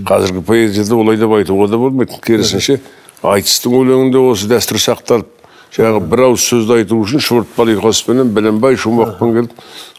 Қазіргі 0.08 0.42
поэзияда 0.48 0.96
олай 0.98 1.20
деп 1.20 1.36
айтуға 1.38 1.68
да 1.70 1.78
болмайды. 1.78 2.18
Керісінше 2.26 2.80
айтыстың 3.22 3.76
өлеңінде 3.78 4.18
осы 4.32 4.50
дәстүр 4.50 4.80
сақталып 4.82 5.28
жаңағы 5.76 6.00
бір 6.10 6.24
ауыз 6.26 6.46
сөзді 6.50 6.80
айту 6.80 6.98
үшін 7.04 7.22
шұбыртпалы 7.22 7.76
ұйқаспенен 7.76 8.32
бәленбай 8.34 8.74
шумақпен 8.80 9.34
келіп 9.36 9.52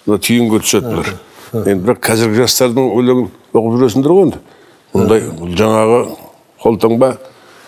мына 0.07 0.17
түйінге 0.25 0.59
түседі 0.65 0.89
бұлар 0.89 1.11
енді 1.61 1.85
бірақ 1.85 2.01
қазіргі 2.09 2.41
жастардың 2.41 2.89
өлеңін 2.97 3.29
оқып 3.53 3.77
жүресіңдер 3.77 4.15
ғой 4.17 4.25
енді. 4.25 4.41
Мұндай 4.91 5.23
бұл 5.37 5.55
жаңағы 5.61 6.01
қолтаңба 6.65 7.13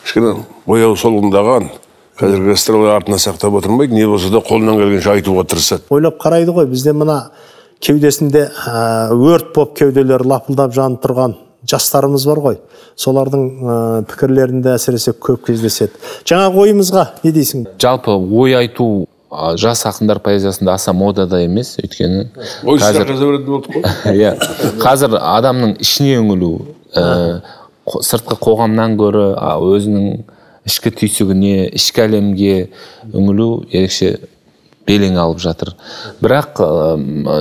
кішкене 0.03 0.33
бояу 0.67 0.97
солғындаған 0.99 1.69
қазіргі 2.19 2.53
жастар 2.53 2.77
олай 2.77 2.95
артына 2.95 3.17
сақтап 3.21 3.57
отырмайды 3.57 3.95
не 3.95 4.05
болса 4.07 4.29
да 4.29 4.41
қолынан 4.43 4.77
келгенше 4.77 5.09
айтуға 5.15 5.45
тырысады. 5.49 5.87
Ойлап 5.89 6.19
қарайды 6.21 6.53
ғой 6.53 6.67
бізде 6.69 6.93
мына 6.93 7.31
кеудесінде 7.81 8.49
ә, 8.67 9.09
өрт 9.13 9.53
боп 9.55 9.73
кеуделері 9.77 10.27
лапылдап 10.29 10.75
жанып 10.75 11.01
тұрған 11.03 11.37
жастарымыз 11.69 12.27
бар 12.29 12.43
ғой. 12.43 12.59
Солардың 12.99 13.47
ә, 13.49 13.77
пікірлерінде 14.11 14.75
әсіресе 14.75 15.15
көп 15.17 15.47
кездеседі. 15.47 15.97
Жаңағы 16.29 16.61
ойымызға 16.67 17.07
не 17.23 17.33
дейсің? 17.33 17.65
Жалпы 17.81 18.13
ой 18.13 18.53
айту 18.59 19.07
жас 19.57 19.81
ақындар 19.89 20.19
поэзиясында 20.21 20.75
аса 20.77 20.93
модада 20.93 21.39
емес 21.41 21.73
өйткені 21.81 22.27
ой 22.61 22.77
қазір 22.77 23.07
жаза 23.09 23.25
беретін 23.25 23.49
болдық 23.49 23.73
қой. 23.73 23.87
Иә. 24.19 24.35
Қазір 24.83 25.17
адамның 25.17 25.79
ішіне 25.81 26.19
үңілу 26.21 26.51
ә, 26.93 27.41
сыртқы 27.89 28.37
қоғамнан 28.43 28.93
гөрі 28.99 29.31
өзінің 29.73 30.21
ішкі 30.67 30.93
түйсігіне 30.99 31.69
ішкі 31.77 32.05
әлемге 32.05 32.53
үңілу 33.13 33.49
ерекше 33.71 34.15
белең 34.87 35.17
алып 35.19 35.39
жатыр. 35.43 35.73
Бірақ 36.23 36.59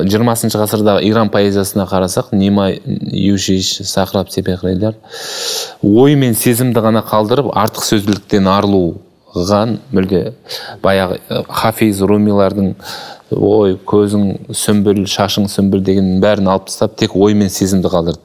жиырмасыншы 0.07 0.59
ғасырдағы 0.61 1.03
иран 1.09 1.31
поэзиясына 1.33 1.85
қарасақ 1.89 2.31
нима 2.35 2.69
юшиш 2.71 3.81
сахраб 3.89 4.31
сепехрилер 4.31 4.95
ой 5.83 6.15
мен 6.15 6.37
сезімді 6.39 6.83
ғана 6.85 7.03
қалдырып 7.07 7.51
артық 7.51 7.87
сөзділіктен 7.89 8.47
арылуған 8.47 9.77
мүлде 9.91 10.23
баяғы 10.83 11.43
хафиз 11.49 11.99
румилардың 12.07 12.75
ой 13.35 13.75
көзің 13.89 14.53
сүмбіл 14.55 15.03
шашың 15.09 15.47
сүмбіл 15.51 15.81
дегеннің 15.85 16.19
бәрін 16.23 16.49
алып 16.51 16.67
тастап 16.69 16.95
тек 16.99 17.15
ой 17.15 17.33
мен 17.37 17.49
сезімді 17.49 17.89
қалдырды. 17.91 18.19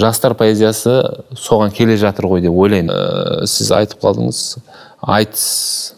Жастар 0.00 0.34
поэзиясы 0.38 0.96
соған 1.34 1.72
келе 1.74 1.96
жатыр 2.00 2.28
ғой 2.30 2.42
деп 2.44 2.54
ойлаймын. 2.56 2.92
Ы, 2.92 3.46
сіз 3.46 3.72
айтып 3.76 4.02
қалдыңыз 4.04 4.42
айтыс 5.02 5.94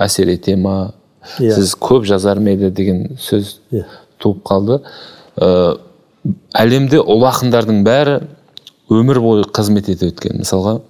әсер 0.00 0.32
ете 0.34 0.56
ма? 0.56 0.92
Иә. 1.38 1.54
сіз 1.54 1.74
көп 1.80 2.04
жазар 2.04 2.38
ма 2.40 2.52
еді? 2.52 2.70
деген 2.70 3.16
сөз 3.18 3.56
Иә. 3.72 3.84
туып 4.18 4.42
қалды. 4.44 4.80
Ы, 5.40 5.76
әлемде 6.54 7.00
ұлы 7.00 7.28
ақындардың 7.30 7.82
бәрі 7.84 8.20
өмір 8.92 9.20
бойы 9.20 9.44
қызмет 9.48 9.88
етіп 9.92 10.12
өткен. 10.14 10.40
Мысалға 10.42 10.80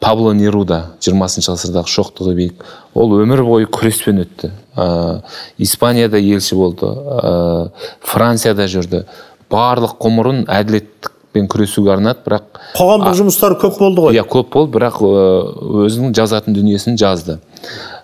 пабло 0.00 0.32
неруда 0.36 0.92
20 1.00 1.48
ғасырдағы 1.48 1.90
шоқтығы 1.90 2.34
биік. 2.36 2.64
Ол 2.94 3.14
өмір 3.22 3.42
бойы 3.46 3.66
күреспен 3.66 4.20
өтті. 4.24 4.52
Ә, 4.74 5.22
испанияда 5.58 6.18
елші 6.18 6.56
болды. 6.58 6.86
Ә, 6.86 7.70
францияда 8.02 8.66
жүрді. 8.70 9.04
Барлық 9.52 9.98
ғұмырын 10.02 10.44
әділеттікпен 10.50 11.46
күресуге 11.52 11.92
арнады 11.94 12.24
бірақ 12.24 12.58
қоғамдық 12.74 13.14
жұмыстар 13.20 13.54
көп 13.60 13.78
болды 13.78 14.02
ғой. 14.02 14.16
иә 14.18 14.24
көп 14.26 14.50
болды 14.50 14.74
бірақ 14.78 14.98
ы, 15.04 15.86
өзінің 15.86 16.14
жазатын 16.16 16.56
дүниесін 16.56 16.98
жазды. 16.98 17.38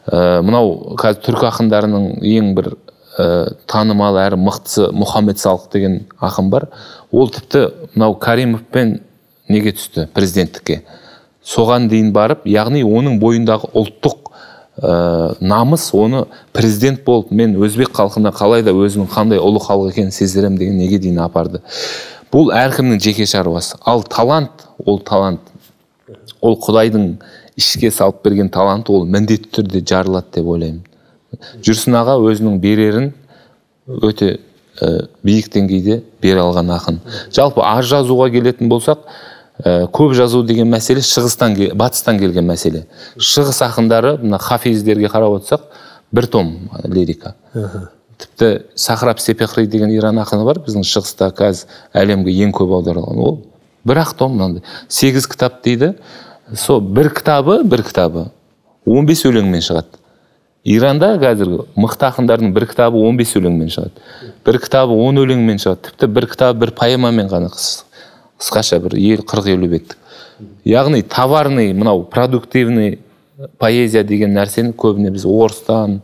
Ә, 0.07 0.41
мынау 0.47 0.95
қазір 1.01 1.25
түркі 1.27 1.49
ақындарының 1.51 2.09
ең 2.23 2.55
бір 2.55 2.73
ә, 3.19 3.57
танымал 3.67 4.21
әрі 4.23 4.39
мықтысы 4.39 4.93
мұхаммед 4.95 5.43
салық 5.43 5.73
деген 5.73 6.05
ақын 6.23 6.51
бар. 6.55 6.69
Ол 7.11 7.31
тіпті 7.35 7.67
мынау 7.97 8.15
каримовпен 8.15 9.01
неге 9.49 9.75
түсті 9.75 10.07
президенттікке? 10.15 10.85
Соған 11.43 11.89
дейін 11.91 12.13
барып 12.15 12.47
яғни 12.47 12.85
оның 12.87 13.19
бойындағы 13.19 13.73
ұлттық 13.75 14.30
ә, 14.81 15.37
намыс 15.41 15.91
оны 15.95 16.25
президент 16.53 17.05
болып 17.05 17.31
мен 17.31 17.57
өзбек 17.61 17.93
халқына 17.97 18.33
қалай 18.37 18.65
да 18.65 18.73
өзінің 18.73 19.11
қандай 19.13 19.41
ұлы 19.41 19.61
халық 19.65 19.93
екенін 19.93 20.13
сездіремін 20.15 20.59
деген 20.59 20.79
неге 20.79 20.99
дейін 20.99 21.21
апарды. 21.25 21.61
Бұл 22.33 22.53
әркімнің 22.55 23.01
жеке 23.03 23.27
шаруасы. 23.27 23.77
Ал 23.85 24.03
талант 24.03 24.67
ол 24.85 25.01
талант. 25.01 25.41
Ол 26.41 26.57
құдайдың 26.57 27.19
ішке 27.61 27.91
салып 27.91 28.23
берген 28.25 28.49
талант 28.49 28.89
ол 28.91 29.05
міндетті 29.05 29.61
түрде 29.61 29.83
жарылады 29.85 30.39
деп 30.39 30.47
ойлаймын. 30.49 30.85
Жүрсін 31.63 31.99
аға 32.01 32.17
өзінің 32.25 32.61
берерін 32.63 33.11
өте 33.87 34.39
ә, 34.81 35.09
биік 35.23 35.51
деңгейде 35.53 36.01
бере 36.23 36.41
алған 36.41 36.73
ақын. 36.77 37.01
Жалпы 37.35 37.63
аз 37.67 37.91
жазуға 37.91 38.31
келетін 38.33 38.71
болсақ 38.73 39.05
ә, 39.65 39.87
көп 39.91 40.15
жазу 40.15 40.43
деген 40.47 40.69
мәселе 40.73 41.01
шығыстан 41.05 41.57
батыстан 41.77 42.19
келген 42.19 42.47
мәселе. 42.49 42.85
Шығыс 43.17 43.61
ақындары 43.67 44.17
мына 44.23 44.39
хафиздерге 44.39 45.09
қарап 45.13 45.39
отырсақ 45.41 45.61
бір 46.13 46.27
том 46.27 46.53
лирика. 46.85 47.35
Тіпті 48.21 48.65
сахраб 48.75 49.21
сепехри 49.21 49.67
деген 49.67 49.91
иран 49.91 50.19
ақыны 50.21 50.45
бар 50.45 50.59
біздің 50.61 50.85
шығыста 50.85 51.31
қазір 51.33 51.67
әлемге 51.95 52.35
ең 52.45 52.53
көп 52.53 52.75
аударылған. 52.81 53.17
Ол 53.17 53.39
бір 53.85 54.03
ақ 54.03 54.15
том 54.19 54.37
мынандай. 54.37 54.63
Сегіз 54.89 55.27
кітап 55.27 55.63
дейді. 55.65 55.95
Сол 56.55 56.81
бір 56.81 57.09
кітабы 57.15 57.63
бір 57.65 57.83
кітабы 57.87 58.27
15 58.87 59.25
өлеңмен 59.31 59.63
шығады. 59.65 59.97
Иранда 60.65 61.15
қазіргі 61.17 61.63
мықты 61.81 62.09
ақындардың 62.11 62.51
бір 62.53 62.67
кітабы 62.69 63.01
15 63.01 63.37
өлеңмен 63.41 63.71
шығады. 63.73 64.03
Бір 64.45 64.59
кітабы 64.61 64.97
10 65.01 65.23
өлеңмен 65.23 65.61
шығады. 65.63 65.89
Тіпті 65.89 66.07
бір 66.13 66.27
кітабы 66.29 66.61
бір 66.67 66.73
поэмамен 66.77 67.31
ғана 67.33 67.49
қыс- 67.49 67.85
қысқаша 68.41 68.81
бір 68.85 68.97
ел 68.99 69.25
қырық 69.25 69.53
елу 69.55 69.71
беттік 69.71 69.97
яғни 70.65 71.03
товарный 71.03 71.73
мынау 71.73 72.05
продуктивный 72.05 72.99
поэзия 73.59 74.05
деген 74.05 74.35
нәрсені 74.37 74.75
көбіне 74.77 75.13
біз 75.15 75.27
орыстан 75.27 76.01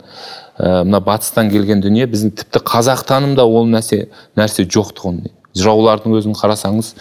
ә, 0.57 0.83
мына 0.83 1.01
батыстан 1.01 1.49
келген 1.51 1.81
дүние 1.81 2.07
біздің 2.09 2.35
тіпті 2.37 2.63
қазақ 2.65 3.03
танымда 3.09 3.45
ол 3.45 3.67
нәрсе 3.69 4.07
нәрсе 4.37 4.65
жоқтығын 4.65 5.25
жыраулардың 5.57 6.15
өзін 6.17 6.37
қарасаңыз 6.37 6.93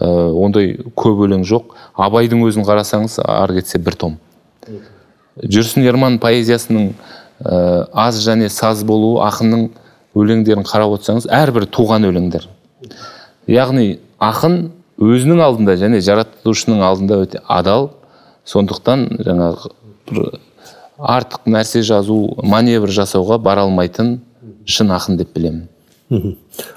ә, 0.00 0.06
ондай 0.32 0.76
көп 0.96 1.24
өлең 1.26 1.44
жоқ. 1.48 1.74
Абайдың 2.00 2.44
өзін 2.46 2.66
қарасаңыз 2.68 3.18
ары 3.24 3.60
кетсе 3.60 3.80
бір 3.82 3.98
том. 3.98 4.18
Жүрсін 5.42 5.84
ерман 5.86 6.18
поэзиясының 6.22 6.92
ә, 6.92 7.86
аз 7.92 8.20
және 8.24 8.48
саз 8.52 8.84
болуы 8.88 9.22
ақынның 9.26 9.68
өлеңдерін 10.16 10.66
қарап 10.68 10.96
отырсаңыз 10.96 11.28
әрбір 11.32 11.68
туған 11.72 12.08
өлеңдер. 12.08 12.48
Яғни 13.50 13.98
ақын 14.22 14.56
өзінің 15.02 15.42
алдында 15.42 15.76
және 15.80 16.00
жаратушының 16.04 16.82
алдында 16.86 17.20
өте 17.24 17.42
адал. 17.48 17.90
Сондықтан 18.46 19.06
жаңағы 19.22 19.70
бір 20.10 20.32
артық 20.98 21.46
нәрсе 21.50 21.82
жазу 21.86 22.18
маневр 22.42 22.90
жасауға 22.90 23.38
бара 23.42 23.66
алмайтын 23.66 24.16
шын 24.66 24.90
ақын 24.94 25.18
деп 25.20 25.34
білемін. 25.36 25.68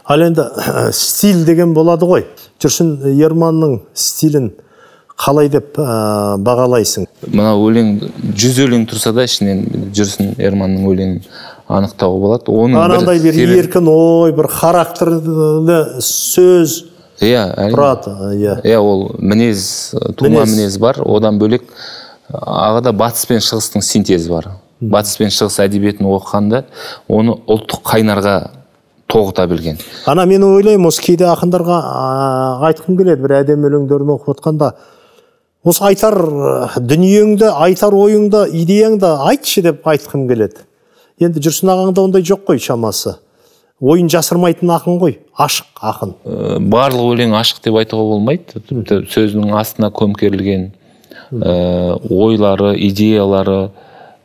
Ал 0.05 0.21
енді 0.21 0.45
стиль 0.93 1.43
деген 1.45 1.73
болады 1.75 2.07
ғой. 2.07 2.25
Жүрсін 2.61 2.95
ерманның 3.19 3.81
стилін 3.93 4.53
қалай 5.19 5.49
деп 5.51 5.77
ә, 5.79 6.37
бағалайсың? 6.43 7.05
Мына 7.31 7.53
өлең 7.59 7.91
жүз 8.35 8.61
өлең 8.65 8.85
тұрса 8.89 9.13
да 9.15 9.25
ішінен 9.27 9.91
жүрсін 9.95 10.33
ерманның 10.39 10.87
өлеңін 10.91 11.21
анықтауға 11.67 12.21
болады. 12.23 12.51
Оның 12.51 12.81
анандай 12.81 13.21
бір 13.23 13.55
еркін 13.59 13.89
ой 13.91 14.33
бір 14.35 14.49
характерлі 14.51 15.79
сөз 16.03 16.81
иә 17.21 17.45
тұрады 17.71 18.13
иә. 18.35 18.57
Иә 18.65 18.79
ол 18.79 19.11
мінез 19.19 19.93
тума 20.17 20.43
Мінез. 20.43 20.55
мінез 20.55 20.77
бар. 20.77 20.99
Одан 21.05 21.39
бөлек 21.39 21.63
ағада 22.31 22.91
батыс 22.91 23.25
пен 23.29 23.39
шығыстың 23.39 23.81
синтезі 23.85 24.31
бар. 24.31 24.49
Батыс 24.81 25.17
пен 25.17 25.31
шығыс 25.31 25.59
әдебиетін 25.63 26.07
оқығанда 26.09 26.63
оны 27.07 27.37
ұлттық 27.47 27.85
қайнарға 27.87 28.35
тоғыта 29.07 29.47
білген. 29.47 29.77
Ана 30.05 30.25
мен 30.25 30.43
ойлаймын 30.43 30.89
осы 30.89 31.01
кейде 31.05 31.27
ақындарға 31.29 31.79
айтқым 32.67 32.97
келеді 32.97 33.21
бір 33.23 33.37
әдемі 33.41 33.69
өлеңдерін 33.69 34.11
оқып 34.17 34.35
отқанда 34.35 34.73
осы 35.63 35.83
айтар 35.87 36.17
дүниеңді 36.81 37.51
айтар 37.53 37.95
ойыңды 37.95 38.47
идеяңды 38.63 39.13
айтшы 39.29 39.63
деп 39.65 39.87
айтқым 39.87 40.27
келеді. 40.27 40.65
Енді 41.21 41.39
жүрсін 41.39 41.71
ағаңда 41.71 42.03
ондай 42.09 42.25
жоқ 42.25 42.43
қой 42.49 42.59
шамасы. 42.59 43.15
Ойын 43.81 44.09
жасырмайтын 44.11 44.71
ақын 44.77 44.99
ғой 45.01 45.17
ашық 45.37 45.81
ақын. 45.83 46.15
Э, 46.23 46.57
барлық 46.59 47.15
өлең 47.15 47.35
ашық 47.35 47.61
деп 47.65 47.79
айтуға 47.81 48.07
болмайды. 48.13 48.61
Тіпті 48.69 49.01
сөзінің 49.11 49.55
астына 49.59 49.91
көмкерілген 49.91 50.69
э, 50.71 51.95
ойлары 52.09 52.75
идеялары 52.87 53.71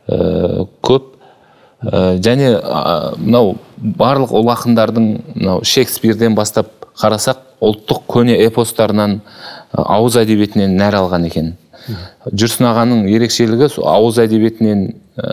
э, 0.07 0.65
көп. 0.81 1.15
Э, 1.83 2.17
және 2.23 2.53
мынау 3.19 3.57
барлық 3.77 4.35
ұлы 4.37 4.53
ақындардың 4.55 5.09
мынау 5.35 5.65
шекспирден 5.67 6.35
бастап 6.37 6.71
қарасақ 7.01 7.47
ұлттық 7.61 8.05
көне 8.09 8.37
эпостарынан 8.47 9.19
ауыз 9.71 10.17
әдебиетінен 10.21 10.73
нәр 10.79 10.97
алған 11.01 11.27
екен. 11.27 11.53
Жүрсін 12.29 12.67
ағаның 12.69 13.05
ерекшелігі 13.09 13.71
ауыз 13.89 14.19
әдебиетінен 14.21 14.83
ә, 15.17 15.29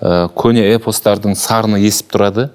ә, 0.00 0.12
көне 0.38 0.64
эпостардың 0.76 1.36
сарыны 1.36 1.80
есіп 1.82 2.14
тұрады. 2.14 2.48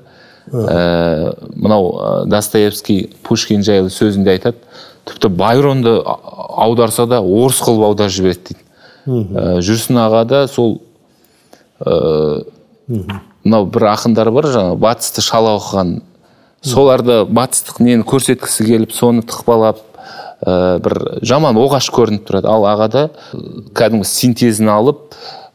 Ә, 0.51 1.33
мынау 1.55 1.91
ә, 1.93 2.25
достоевский 2.25 3.13
пушкин 3.23 3.63
жайлы 3.63 3.91
сөзінде 3.93 4.35
айтады. 4.35 4.57
Тіпті 5.07 5.29
байронды 5.35 5.97
аударса 6.03 7.05
да 7.07 7.21
орыс 7.21 7.61
қылып 7.63 7.85
аударып 7.89 8.13
жібереді 8.15 8.43
дейді. 8.49 8.63
Ә, 9.35 9.59
жүрсін 9.63 9.99
ағада 10.03 10.45
сол 10.47 10.81
ә, 11.83 12.43
мынау 12.87 13.67
бір 13.67 13.89
ақындар 13.93 14.31
бар 14.31 14.47
жаңағы 14.51 14.79
батысты 14.79 15.23
шала 15.23 15.57
оқыған. 15.59 16.01
Соларды 16.63 17.23
батыстық 17.27 17.81
нені 17.83 18.07
көрсеткісі 18.07 18.67
келіп 18.69 18.95
соны 18.95 19.25
тықпалап 19.27 19.83
ә, 20.45 20.79
бір 20.79 20.99
жаман 21.21 21.59
оғаш 21.59 21.91
көрініп 21.91 22.27
тұрады. 22.29 22.47
Ал 22.47 22.63
ағада 22.71 23.09
кәдімгі 23.75 24.07
синтезін 24.07 24.71
алып 24.71 25.09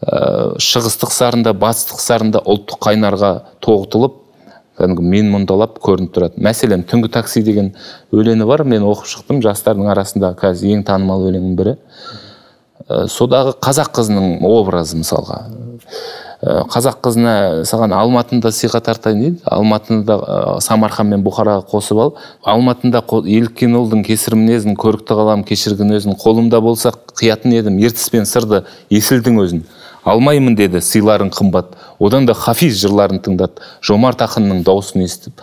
ә, 0.04 0.56
шығыстық 0.60 1.12
сарында 1.16 1.56
батыстық 1.56 2.04
сарында 2.04 2.44
ұлттық 2.44 2.84
қайнарға 2.84 3.32
тоғытылып 3.64 4.20
кәдімгі 4.78 5.04
менмұндалап 5.12 5.80
көрініп 5.82 6.14
тұрады. 6.14 6.40
Мәселен 6.42 6.84
түнгі 6.88 7.10
такси 7.12 7.42
деген 7.46 7.72
өлеңі 8.14 8.46
бар 8.48 8.64
мен 8.64 8.86
оқып 8.86 9.10
шықтым 9.10 9.42
жастардың 9.44 9.90
арасында 9.92 10.32
қазір 10.38 10.78
ең 10.78 10.86
танымал 10.86 11.26
өлеңнің 11.28 11.58
бірі. 11.58 11.76
Ә, 12.88 13.06
содағы 13.10 13.56
қазақ 13.60 13.90
қызының 13.98 14.44
образы 14.46 14.96
мысалға. 15.00 15.40
Ә, 16.38 16.62
қазақ 16.70 17.00
қызына 17.02 17.34
саған 17.68 17.92
алматында 17.98 18.52
сыйға 18.54 18.80
тартайын 18.86 19.24
дейді. 19.24 19.40
Алматыны 19.44 20.04
да 20.06 20.18
ә, 20.22 20.36
самарқан 20.64 21.10
мен 21.10 21.24
бұхараға 21.26 21.66
қосып 21.72 21.98
ал. 22.00 22.14
Алматында 22.46 23.02
еліккен 23.02 23.74
ұлдың 23.76 24.06
кесір 24.06 24.38
мінезін 24.38 24.78
көрікті 24.78 25.18
қалам 25.18 25.42
кешірген 25.44 25.90
өзін 25.98 26.14
қолымда 26.22 26.62
болса 26.62 26.94
қиятын 27.18 27.58
едім 27.58 27.82
ертіс 27.82 28.08
пен 28.14 28.24
сырды 28.30 28.62
есілдің 28.88 29.42
өзін. 29.42 29.66
Алмаймын 30.04 30.56
деді 30.58 30.82
сыйларың 30.84 31.32
қымбат. 31.34 31.74
Одан 31.98 32.26
да 32.26 32.34
хафиз 32.34 32.78
жырларын 32.82 33.22
тыңдат. 33.24 33.62
Жомарт 33.82 34.22
ақынның 34.26 34.62
дауысын 34.66 35.04
естіп 35.04 35.42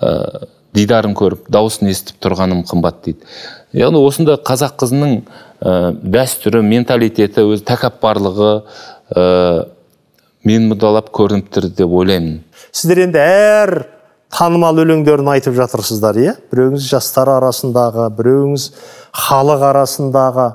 ә, 0.00 0.46
дидарын 0.74 1.14
көріп 1.16 1.48
дауысын 1.52 1.90
естіп 1.92 2.20
тұрғаным 2.24 2.64
қымбат 2.68 3.02
дейді. 3.06 3.28
Яғни 3.74 4.02
осында 4.04 4.36
қазақ 4.44 4.76
қызының 4.82 5.16
ә, 5.20 5.94
дәстүрі 6.02 6.62
менталитеті 6.66 7.46
өзі 7.48 7.64
тәкаппарлығы 7.70 8.52
ә, 9.14 9.24
менмұндалап 10.44 11.10
көрініп 11.14 11.50
тұр 11.54 11.70
деп 11.72 11.94
ойлаймын. 12.00 12.42
Сіздер 12.74 13.06
енді 13.06 13.22
әр 13.22 13.74
танымал 14.34 14.82
өлеңдерін 14.82 15.30
айтып 15.36 15.54
жатырсыздар 15.56 16.18
иә? 16.20 16.34
Біреуіңіз 16.52 16.88
жастар 16.90 17.30
арасындағы 17.36 18.08
біреуіңіз 18.18 18.68
халық 19.24 19.64
арасындағы 19.70 20.48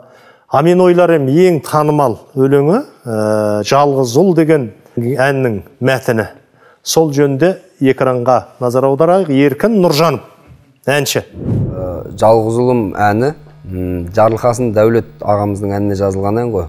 а 0.50 0.62
мен 0.66 0.82
ең 0.82 1.60
танымал 1.62 2.18
өлеңі 2.36 2.80
ә, 3.06 3.62
жалғыз 3.70 4.16
ұл 4.18 4.34
деген 4.36 4.72
әннің 4.98 5.62
мәтіні. 5.80 6.26
Сол 6.84 7.12
жөнінде 7.14 7.58
экранға 7.82 8.40
назар 8.60 8.88
аударайық. 8.90 9.30
Еркін 9.30 9.78
нұржанов 9.84 10.26
әнші. 10.90 11.22
Жалғыз 12.18 12.58
ұлым 12.64 12.84
әні 12.98 13.34
жарылқасын 14.16 14.74
дәулет 14.74 15.10
ағамыздың 15.22 15.76
әніне 15.78 15.98
жазылған 16.00 16.42
ән 16.42 16.54
ғой. 16.56 16.68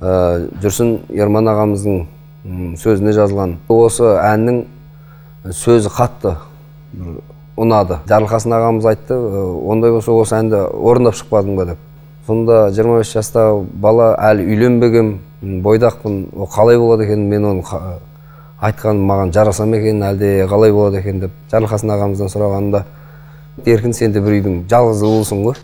Ә, 0.00 0.48
жүрсін 0.64 0.96
ерман 1.14 1.46
ағамыздың 1.52 2.02
сөзіне 2.80 3.14
жазылған. 3.14 3.56
Осы 3.70 4.16
әннің 4.18 4.64
сөзі 5.54 5.92
қатты 5.94 6.34
ұнады. 7.56 8.00
Жарылқасын 8.10 8.54
ағамыз 8.58 8.88
айтты 8.90 9.14
«Ә, 9.14 9.44
ондай 9.70 9.94
болса 9.94 10.12
осы 10.12 10.36
әнді 10.40 10.64
орындап 10.66 11.16
шықпадың 11.20 11.56
ба? 11.56 11.64
деп. 11.70 11.78
Сонда 12.26 12.66
25 12.74 13.12
жастағы 13.16 13.64
бала 13.74 14.14
әлі 14.18 14.46
үйленбегем 14.50 15.12
м, 15.42 15.60
бойдақпын 15.62 16.16
ол 16.34 16.48
қалай 16.50 16.78
болады 16.78 17.04
екен 17.04 17.28
мен 17.30 17.44
оны 17.44 17.62
қа- 17.62 17.98
айтқан 18.60 18.98
маған 19.06 19.32
жараса 19.36 19.66
ма 19.66 19.76
екен 19.76 20.02
әлде 20.02 20.46
қалай 20.50 20.72
болады 20.72 20.98
екен 20.98 21.20
деп 21.20 21.30
жарылқасын 21.52 21.92
ағамыздан 21.94 22.30
сұрағанымда 22.32 22.82
еркін 23.66 23.92
сен 23.94 24.12
де 24.12 24.20
бір 24.20 24.40
үйдің 24.40 24.62
жалғыз 24.70 25.02
ұлысың 25.06 25.42
ғой 25.46 25.58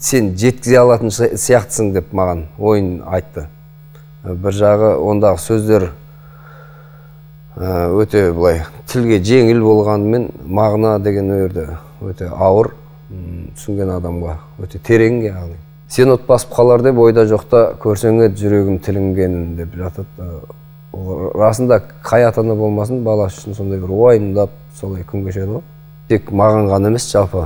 сен 0.00 0.32
жеткізе 0.36 0.78
алатын 0.80 1.10
си- 1.10 1.34
сияқтысың 1.36 1.92
деп 1.92 2.12
маған 2.16 2.46
ойын 2.58 3.02
айтты. 3.06 3.46
Бір 4.24 4.54
жағы 4.54 4.92
ондағы 5.02 5.38
сөздер 5.42 5.88
ә, 7.58 7.90
өте 8.00 8.30
былай 8.32 8.62
тілге 8.88 9.18
жеңіл 9.20 9.60
болғанымен 9.64 10.28
мағына 10.46 10.96
деген 11.02 11.28
жерде 11.34 11.66
өте 12.00 12.28
ауыр 12.32 12.72
түсінген 13.12 13.90
адамға 13.98 14.38
өте 14.62 14.78
терең 14.78 15.20
яғни. 15.26 15.58
Сен 15.92 16.08
от 16.08 16.24
басып 16.24 16.54
қалар 16.56 16.80
деп 16.84 16.98
ойда 16.98 17.26
жоқта 17.28 17.74
көрсең 17.82 18.22
еді 18.24 18.46
жүрегім 18.46 18.78
тілінген 18.80 19.34
деп 19.58 19.74
жатады 19.76 20.30
расында 21.36 21.82
қай 22.04 22.24
ата 22.24 22.40
ана 22.40 22.56
болмасын 22.56 23.02
баласы 23.04 23.42
үшін 23.42 23.56
сондай 23.58 23.80
бір 23.80 23.92
уайымдап 23.92 24.50
солай 24.78 25.04
күн 25.08 25.26
кешеді 25.26 25.58
ғой. 25.58 25.62
Тек 26.08 26.32
маған 26.32 26.70
ғана 26.72 26.92
емес 26.92 27.10
жалпы 27.12 27.44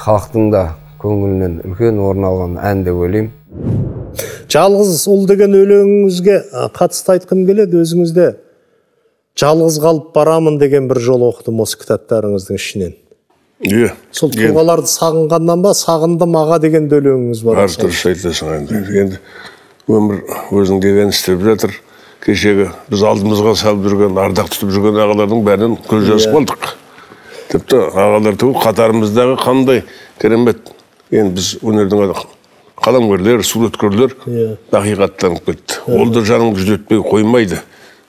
халықтың 0.00 0.50
да 0.52 0.62
көңілінен 1.00 1.58
үлкен 1.70 2.00
орын 2.04 2.28
алған 2.28 2.56
ән 2.70 2.84
деп 2.84 3.00
ойлаймын. 3.00 3.32
Жалғыз 4.50 5.04
ұл 5.08 5.26
деген 5.28 5.56
өлеңіңізге 5.56 6.38
қатысты 6.76 7.16
айтқым 7.16 7.46
келеді. 7.48 7.80
Өзіңізде 7.84 8.26
жалғыз 9.40 9.80
қалып 9.80 10.12
барамын 10.16 10.58
деген 10.60 10.88
бір 10.90 11.00
жол 11.04 11.28
оқыдым 11.30 11.62
осы 11.64 11.80
кітаптарыңыздың 11.80 12.60
ішінен. 12.60 12.96
Иә 13.60 13.92
сол 14.16 14.32
тұлғаларды 14.32 14.88
сағынғаннан 14.90 15.62
ба 15.64 15.74
сағындым 15.76 16.36
аға 16.40 16.58
деген 16.62 16.88
де 16.88 17.00
өлеңіңіз 17.00 17.42
бар? 17.44 17.62
Бар 17.62 17.74
дұрыс 17.82 18.02
айтасың 18.08 18.52
енді 18.56 18.80
енді 19.02 19.20
өмір 19.90 20.22
өзінің 20.54 20.82
дегенін 20.84 21.14
істеп 21.14 21.42
жатыр. 21.44 21.74
Кешегі 22.20 22.68
біз 22.90 23.02
алдымызға 23.08 23.54
салып 23.56 23.86
жүрген 23.88 24.18
ардақ 24.20 24.50
тұтып 24.52 24.74
жүрген 24.74 24.98
ағалардың 25.00 25.44
бәрінен 25.46 25.78
көз 25.88 26.04
жазып 26.08 26.34
қалдық 26.36 26.66
тіпті 27.50 27.78
ағалар 27.96 28.36
түгіл 28.40 28.60
қатарымыздағы 28.60 29.38
қандай 29.40 29.82
керемет. 30.20 30.60
Енді 31.10 31.34
біз 31.38 31.48
өнердің 31.64 32.12
қаламгерлер 32.80 33.42
суреткерлер 33.44 34.14
Иә. 34.26 34.56
ақиқаттанып 34.72 35.44
кетті. 35.48 35.80
Ол 35.88 36.12
да 36.12 36.20
жаныңды 36.20 36.60
жүдетпей 36.60 37.00
қоймайды. 37.04 37.58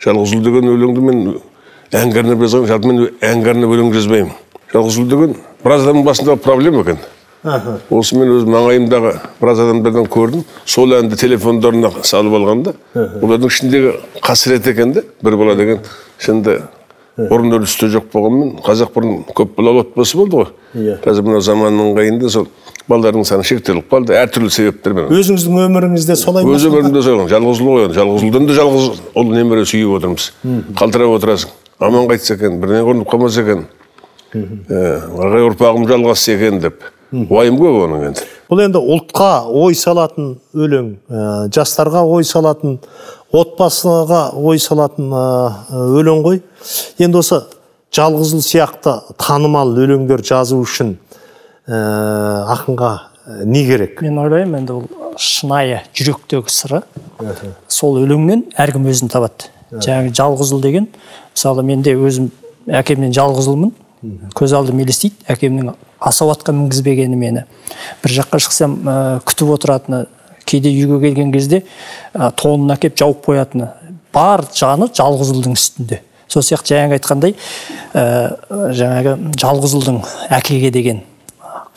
Жалғыз 0.04 0.36
ұл 0.36 0.44
деген 0.46 0.70
өлеңді 0.72 1.02
мен 1.08 1.24
әнге 1.92 2.22
арнап 2.22 2.44
жазған 2.44 2.68
жалпы 2.70 2.92
мен 2.92 3.10
әнге 3.22 3.50
арнап 3.56 3.74
өлең 3.74 3.92
жазбаймын. 3.96 4.36
Жалғыз 4.74 5.00
ұл 5.02 5.08
деген 5.12 5.36
біраз 5.64 5.86
адамның 5.86 6.06
басындағы 6.08 6.42
проблема 6.46 6.84
екен 6.86 7.00
осы 7.90 8.18
мен 8.20 8.30
өз 8.36 8.44
маңайымдағы 8.46 9.14
біраз 9.42 9.60
адамдардан 9.64 10.06
көрдім 10.14 10.44
сол 10.70 10.94
әнді 11.00 11.18
телефондарына 11.18 11.90
салып 12.06 12.36
алғанда 12.38 12.76
олардың 12.96 13.50
ішіндегі 13.50 13.94
қасірет 14.22 14.68
екен 14.70 14.94
де 14.94 15.04
бір 15.26 15.38
бала 15.42 15.56
деген 15.58 15.82
шынында 16.22 16.60
бұрын 17.18 17.52
үрдісте 17.58 17.90
жоқ 17.92 18.06
болғанмен 18.14 18.54
қазақ 18.66 18.94
бұрын 18.96 19.18
көп 19.36 19.56
балалы 19.58 19.82
отбасы 19.84 20.18
болды 20.18 20.38
ғой 20.38 20.52
Иә. 20.72 20.96
қазір 21.04 21.26
мына 21.28 21.42
заманның 21.44 21.90
ыңғайында 21.92 22.30
сол 22.32 22.46
балалардың 22.88 23.26
саны 23.28 23.44
шектеліп 23.44 23.90
қалды 23.92 24.16
әртүрлі 24.16 24.50
себептермен 24.54 25.10
өзіңіздің 25.12 25.58
өміріңізде 25.66 26.16
солай 26.22 26.46
өз 26.48 26.64
өмірімде 26.70 27.04
сол 27.04 27.26
жалғыз 27.28 27.60
ұл 27.66 27.74
ғой 27.74 27.84
енді 27.90 27.98
жалғыз 28.00 28.24
ұлдан 28.30 28.48
да 28.48 28.56
жалғыз 28.62 28.88
ұл 29.20 29.34
немере 29.36 29.66
сүйіп 29.68 29.98
отырмыз 29.98 30.30
қалтырап 30.80 31.18
отырасың 31.18 31.52
аман 31.84 32.08
қайтса 32.08 32.38
екен 32.40 32.62
бірдеңе 32.64 32.88
қылып 32.88 33.12
қалмаса 33.12 33.44
екен 33.44 33.66
ағай 34.36 35.46
ұрпағым 35.50 35.88
жалғасса 35.90 36.36
екен 36.38 36.62
деп 36.64 36.86
уайым 37.12 37.58
көп 37.60 37.78
оның 37.86 38.06
енді. 38.10 38.26
Бұл 38.52 38.62
енді 38.64 38.80
ұлтқа 38.80 39.32
ой 39.52 39.76
салатын 39.76 40.36
өлең 40.56 40.94
ә, 41.12 41.24
жастарға 41.52 42.04
ой 42.08 42.24
салатын 42.28 42.78
отбасыға 43.36 44.22
ой 44.40 44.60
салатын 44.64 45.12
ә, 45.12 45.26
өлең 46.00 46.24
ғой. 46.24 46.42
Енді 47.04 47.20
осы 47.20 47.42
жалғыз 47.96 48.34
ұл 48.38 48.44
сияқты 48.46 48.96
танымал 49.20 49.76
өлеңдер 49.76 50.24
жазу 50.24 50.62
үшін 50.64 50.96
ә, 51.68 51.82
ақынға 52.56 52.94
не 53.46 53.66
керек? 53.68 54.00
Мен 54.02 54.20
ойлаймын 54.24 54.62
енді 54.64 54.80
ол 54.80 55.18
шынайы 55.20 55.82
жүректегі 55.92 56.52
сыры. 56.52 56.84
Сол 57.68 58.00
өлеңнен 58.06 58.48
әркім 58.56 58.88
өзін 58.92 59.12
табады. 59.12 59.52
Жаңағы 59.72 60.16
жалғыз 60.16 60.56
ұл 60.56 60.64
деген 60.64 60.88
мысалы 61.36 61.64
мен 61.68 61.84
де 61.84 61.96
өзім 61.96 62.32
әкемнен 62.72 63.14
жалғыз 63.16 63.48
ұлмын 63.52 63.72
көз 64.36 64.54
алдым 64.58 64.82
елестейді 64.82 65.28
әкемнің 65.30 65.74
асау 66.02 66.32
атқа 66.34 66.54
мінгізбегені 66.56 67.18
мені. 67.20 67.44
Бір 68.02 68.16
жаққа 68.22 68.40
шықсам 68.42 68.78
ә, 68.82 68.96
күтіп 69.28 69.54
отыратыны 69.56 70.06
кейде 70.46 70.72
үйге 70.74 71.02
келген 71.06 71.32
кезде 71.34 71.62
ә, 72.14 72.32
тонын 72.34 72.74
әкеп 72.76 72.98
жауып 72.98 73.22
қоятыны. 73.28 73.70
Бар 74.14 74.46
жаны 74.58 74.90
жалғыз 74.98 75.34
ұлдың 75.36 75.56
үстінде. 75.56 76.02
Сол 76.28 76.46
сияқты 76.48 76.74
жаңағы 76.74 76.98
айтқандай 76.98 77.36
ә, 77.94 78.04
жаңағы 78.82 79.18
жалғыз 79.42 79.78
ұлдың 79.80 80.02
әкеге 80.34 80.72
деген 80.74 81.04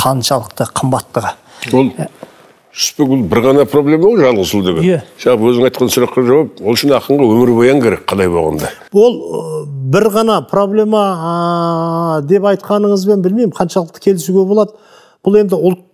қаншалықты 0.01 0.71
қымбаттығы. 0.73 1.35
Ол 1.73 1.93
жүсіпбек 2.75 3.09
бұл 3.13 3.23
бір 3.31 3.41
ғана 3.45 3.65
проблема 3.71 4.09
ғой 4.11 4.21
жалғыз 4.25 4.53
ұл 4.57 4.65
деген 4.67 4.85
Иә. 4.89 4.99
жаңағы 5.23 5.51
өзің 5.53 5.67
айтқан 5.69 5.91
сұраққа 5.95 6.25
жауап 6.27 6.61
ол 6.65 6.73
үшін 6.75 6.95
ақынға 6.99 7.29
өмірбаян 7.31 7.83
керек 7.85 8.03
қалай 8.11 8.29
болғанда 8.33 8.71
ол 8.93 9.19
бір 9.95 10.09
ғана 10.17 10.41
проблема 10.51 11.03
ә, 11.15 12.23
деп 12.27 12.43
айтқаныңызбен 12.51 13.23
білмеймін 13.23 13.55
қаншалықты 13.55 14.03
келісуге 14.09 14.43
болады 14.49 14.75
бұл 15.25 15.39
енді 15.39 15.55
ұлт 15.55 15.85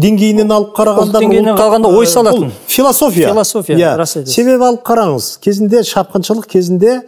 деңгейінен 0.00 0.50
алып 0.54 0.72
қарағанда 0.74 1.18
ұлт 1.20 1.22
деңгейінен 1.22 1.52
ұлтқа, 1.52 1.60
қарағанда 1.62 1.92
ой 1.98 2.06
салатын. 2.06 2.50
философия 2.66 3.28
Философия, 3.30 3.76
Иә. 3.76 3.96
рас 3.96 4.16
айтасыз. 4.16 4.34
себебі 4.34 4.64
алып 4.64 4.82
қараңыз 4.86 5.38
кезінде 5.44 5.82
шапқыншылық 5.84 6.46
кезінде 6.48 7.00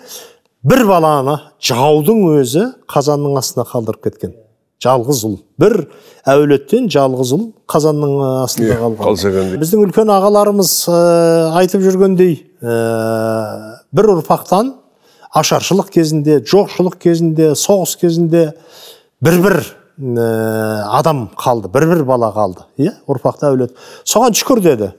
бір 0.62 0.84
баланы 0.86 1.38
жаудың 1.58 2.22
өзі 2.38 2.68
қазанның 2.86 3.38
астына 3.40 3.64
қалдырып 3.66 4.04
кеткен 4.04 4.34
жалғыз 4.82 5.24
ұл 5.28 5.36
бір 5.62 5.76
әулеттен 6.28 6.88
жалғыз 6.92 7.34
ұл 7.36 7.44
қазанның 7.70 8.14
ә, 8.18 8.30
астында 8.46 8.78
қалған. 8.80 9.00
қалса 9.02 9.32
біздің 9.62 9.84
үлкен 9.86 10.12
ағаларымыз 10.12 10.72
ә, 10.90 11.02
айтып 11.62 11.84
жүргендей 11.86 12.38
ә, 12.62 12.78
бір 13.94 14.10
ұрпақтан 14.16 14.74
ашаршылық 15.32 15.92
кезінде 15.94 16.40
жоқшылық 16.44 16.98
кезінде 17.00 17.52
соғыс 17.58 17.94
кезінде 18.00 18.50
бір 19.22 19.38
бір 19.44 19.56
ә, 19.62 20.26
адам 20.98 21.28
қалды 21.38 21.70
бір 21.72 21.86
бір 21.92 22.04
бала 22.08 22.32
қалды. 22.34 22.66
Иә 22.80 22.96
ұрпақта 23.08 23.52
әулет. 23.52 23.76
Соған 24.04 24.36
шүкір 24.36 24.62
деді. 24.64 24.92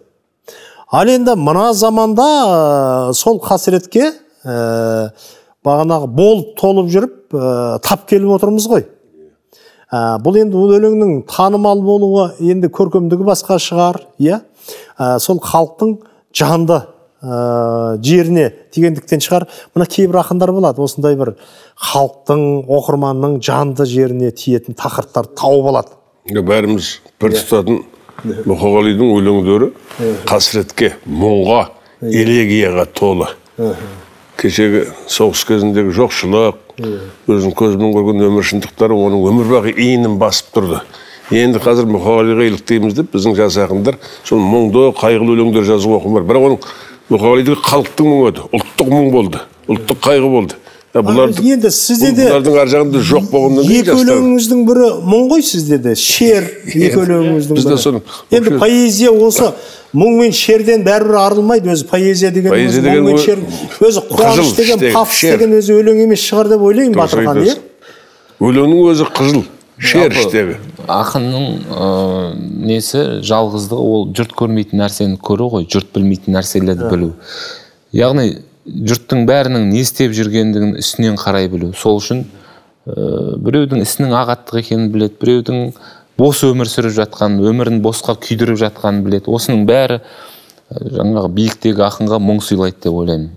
Ал 0.94 1.10
енді 1.10 1.36
мына 1.38 1.72
заманда 1.74 2.24
ә, 2.24 3.14
сол 3.14 3.40
қасіретке 3.44 4.12
ә, 4.46 5.12
бағанағы 5.66 6.10
болып 6.14 6.54
толып 6.60 6.92
жүріп 6.94 7.34
ә, 7.34 7.80
тап 7.84 8.08
келіп 8.10 8.36
отырмыз 8.38 8.68
ғой. 8.70 8.88
Ә, 9.94 10.18
бұл 10.24 10.40
енді 10.42 10.58
бұл 10.58 10.74
өлеңнің 10.80 11.14
танымал 11.30 11.84
болуы 11.86 12.32
енді 12.42 12.72
көркемдігі 12.74 13.28
басқа 13.28 13.60
шығар 13.62 14.02
иә? 14.18 14.42
Ә, 14.98 15.20
сол 15.22 15.40
халықтың 15.44 16.00
жанды 16.34 16.80
ә, 17.22 17.98
жеріне 18.02 18.50
тигендіктен 18.74 19.22
шығар. 19.24 19.46
Мына 19.76 19.86
кейбір 19.86 20.24
ақындар 20.24 20.54
болады 20.56 20.82
осындай 20.84 21.18
бір 21.20 21.36
халықтың 21.92 22.66
оқырманның 22.80 23.38
жанды 23.46 23.86
жеріне 23.90 24.32
тиетін 24.32 24.78
тақырыптарды 24.80 25.38
тауып 25.38 25.70
алады. 25.74 25.98
Бәріміз 26.34 26.90
бір 27.22 27.38
тұтатын 27.38 27.84
мұқағалидың 28.24 29.16
өлеңдері 29.18 29.72
қасіретке 30.30 30.94
мұңға 31.06 31.66
элегияға 32.02 32.88
толы. 32.96 33.30
Кешегі 34.40 34.88
соғыс 35.12 35.44
кезіндегі 35.48 35.94
жоқшылық 35.96 36.63
өзінің 36.80 37.54
көзбен 37.54 37.94
көрген 37.94 38.24
өмір 38.26 38.46
шындықтары 38.50 38.96
оның 38.98 39.28
өмір 39.30 39.52
бақи 39.52 39.74
иінін 39.78 40.18
басып 40.22 40.56
тұрды. 40.56 40.80
Енді 41.34 41.62
қазір 41.62 41.86
мұқағалиға 41.92 42.48
еліктейміз 42.50 42.96
деп 42.98 43.14
біздің 43.14 43.36
жас 43.38 43.60
ақындар 43.62 44.00
сол 44.26 44.42
мұңды 44.42 44.90
қайғылы 44.98 45.38
өлеңдер 45.38 45.68
жазуға 45.70 46.02
оқым 46.02 46.18
бар 46.18 46.26
бірақ 46.28 46.48
оның 46.50 46.66
мұқағалидікі 47.14 47.64
халықтың 47.70 48.10
мұңы 48.10 48.32
еді 48.32 48.48
ұлттық 48.58 48.92
мұң 48.92 49.12
болды 49.14 49.44
ұлттық 49.70 50.02
қайғы 50.04 50.30
болды. 50.34 50.58
Ә, 50.94 51.02
бұларды 51.04 51.44
енді 51.54 51.72
сізде 51.74 52.12
де 52.14 52.28
бұлардың 52.28 52.58
ар 52.62 52.72
жағында 52.74 53.02
жоқ 53.10 53.30
болғаннан 53.32 53.68
кейін 53.68 53.82
екі 53.82 53.96
өлеңіңіздің 54.04 54.66
бірі 54.68 54.90
мұң 55.14 55.30
ғой 55.32 55.46
сізде 55.48 55.80
де 55.82 55.96
шер 56.00 56.50
екі 56.70 57.00
өлеңіңіздің 57.04 57.60
Бізде 57.60 57.74
бірі 57.74 57.82
соны 57.82 58.04
енді 58.32 58.54
поэзия 58.62 59.14
осы 59.14 59.50
мұң 59.94 60.20
мен 60.22 60.36
шерден 60.38 60.86
бәрібір 60.86 61.20
арылмайды 61.24 61.74
өзі 61.74 61.88
поэзия 61.90 62.32
деген 62.34 62.54
Поэзия 62.54 62.70
өзі 62.70 62.86
деген 62.86 63.08
мұң 63.08 63.18
мен 63.18 63.24
шер 63.26 63.42
өзі 63.90 64.06
қуаныш 64.12 64.54
деген 64.58 64.86
пафос 64.94 65.18
шер. 65.24 65.38
деген 65.38 65.58
өзі 65.60 65.80
өлең 65.82 66.04
емес 66.06 66.28
шығар 66.30 66.54
деп 66.54 66.68
ойлаймын 66.70 66.98
батырхан 67.02 67.44
иә 67.48 67.58
өлеңнің 68.44 68.88
өзі 68.94 69.10
қыжыл 69.18 69.44
шер 69.82 70.14
іштегі 70.14 70.60
ақынның 70.88 71.46
ә, 71.74 71.90
несі 72.68 73.04
жалғыздығы 73.26 73.86
ол 73.96 74.08
жұрт 74.16 74.34
көрмейтін 74.38 74.82
нәрсені 74.84 75.20
көру 75.24 75.50
ғой. 75.54 75.68
Жұрт 75.72 75.94
білмейтін 75.96 76.36
нәрселерді 76.38 76.90
білу. 76.92 77.14
Яғни 77.96 78.40
жұрттың 78.66 79.26
бәрінің 79.28 79.68
не 79.72 79.82
істеп 79.84 80.14
жүргендігін 80.16 80.78
үстінен 80.80 81.18
қарай 81.20 81.50
білу. 81.52 81.74
Сол 81.76 82.00
үшін 82.00 82.24
ә, 82.88 83.36
біреудің 83.44 83.84
ісінің 83.84 84.16
ағаттық 84.22 84.62
екенін 84.62 84.90
біледі 84.94 85.20
біреудің 85.22 85.62
бос 86.20 86.44
өмір 86.48 86.70
сүріп 86.72 86.96
жатқанын 86.96 87.44
өмірін 87.50 87.82
босқа 87.84 88.16
күйдіріп 88.24 88.60
жатқанын 88.64 89.04
біледі. 89.04 89.32
Осының 89.34 89.66
бәрі 89.68 90.00
ә, 90.00 90.80
жаңағы 91.00 91.34
биіктегі 91.36 91.84
ақынға 91.90 92.22
мұң 92.24 92.40
сыйлайды 92.46 92.86
деп 92.88 93.00
ойлаймын. 93.04 93.32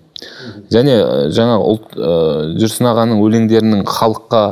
Және 0.72 0.96
ә, 1.02 1.28
жаңа 1.34 1.58
ұлт 1.58 1.98
ә, 1.98 2.14
жүрсін 2.62 2.90
ағаның 2.92 3.22
өлеңдерінің 3.26 3.86
халыққа 3.90 4.44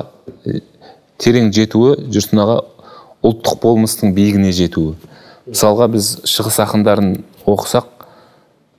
терең 1.22 1.52
жетуі 1.54 2.10
жүрсін 2.10 2.42
аға 2.42 2.60
ұлттық 3.24 3.60
болмыстың 3.62 4.12
биігіне 4.16 4.50
жетуі. 4.52 4.96
Мысалға 5.44 5.88
біз 5.92 6.10
шығыс 6.28 6.58
ақындарын 6.64 7.18
оқысақ 7.44 7.93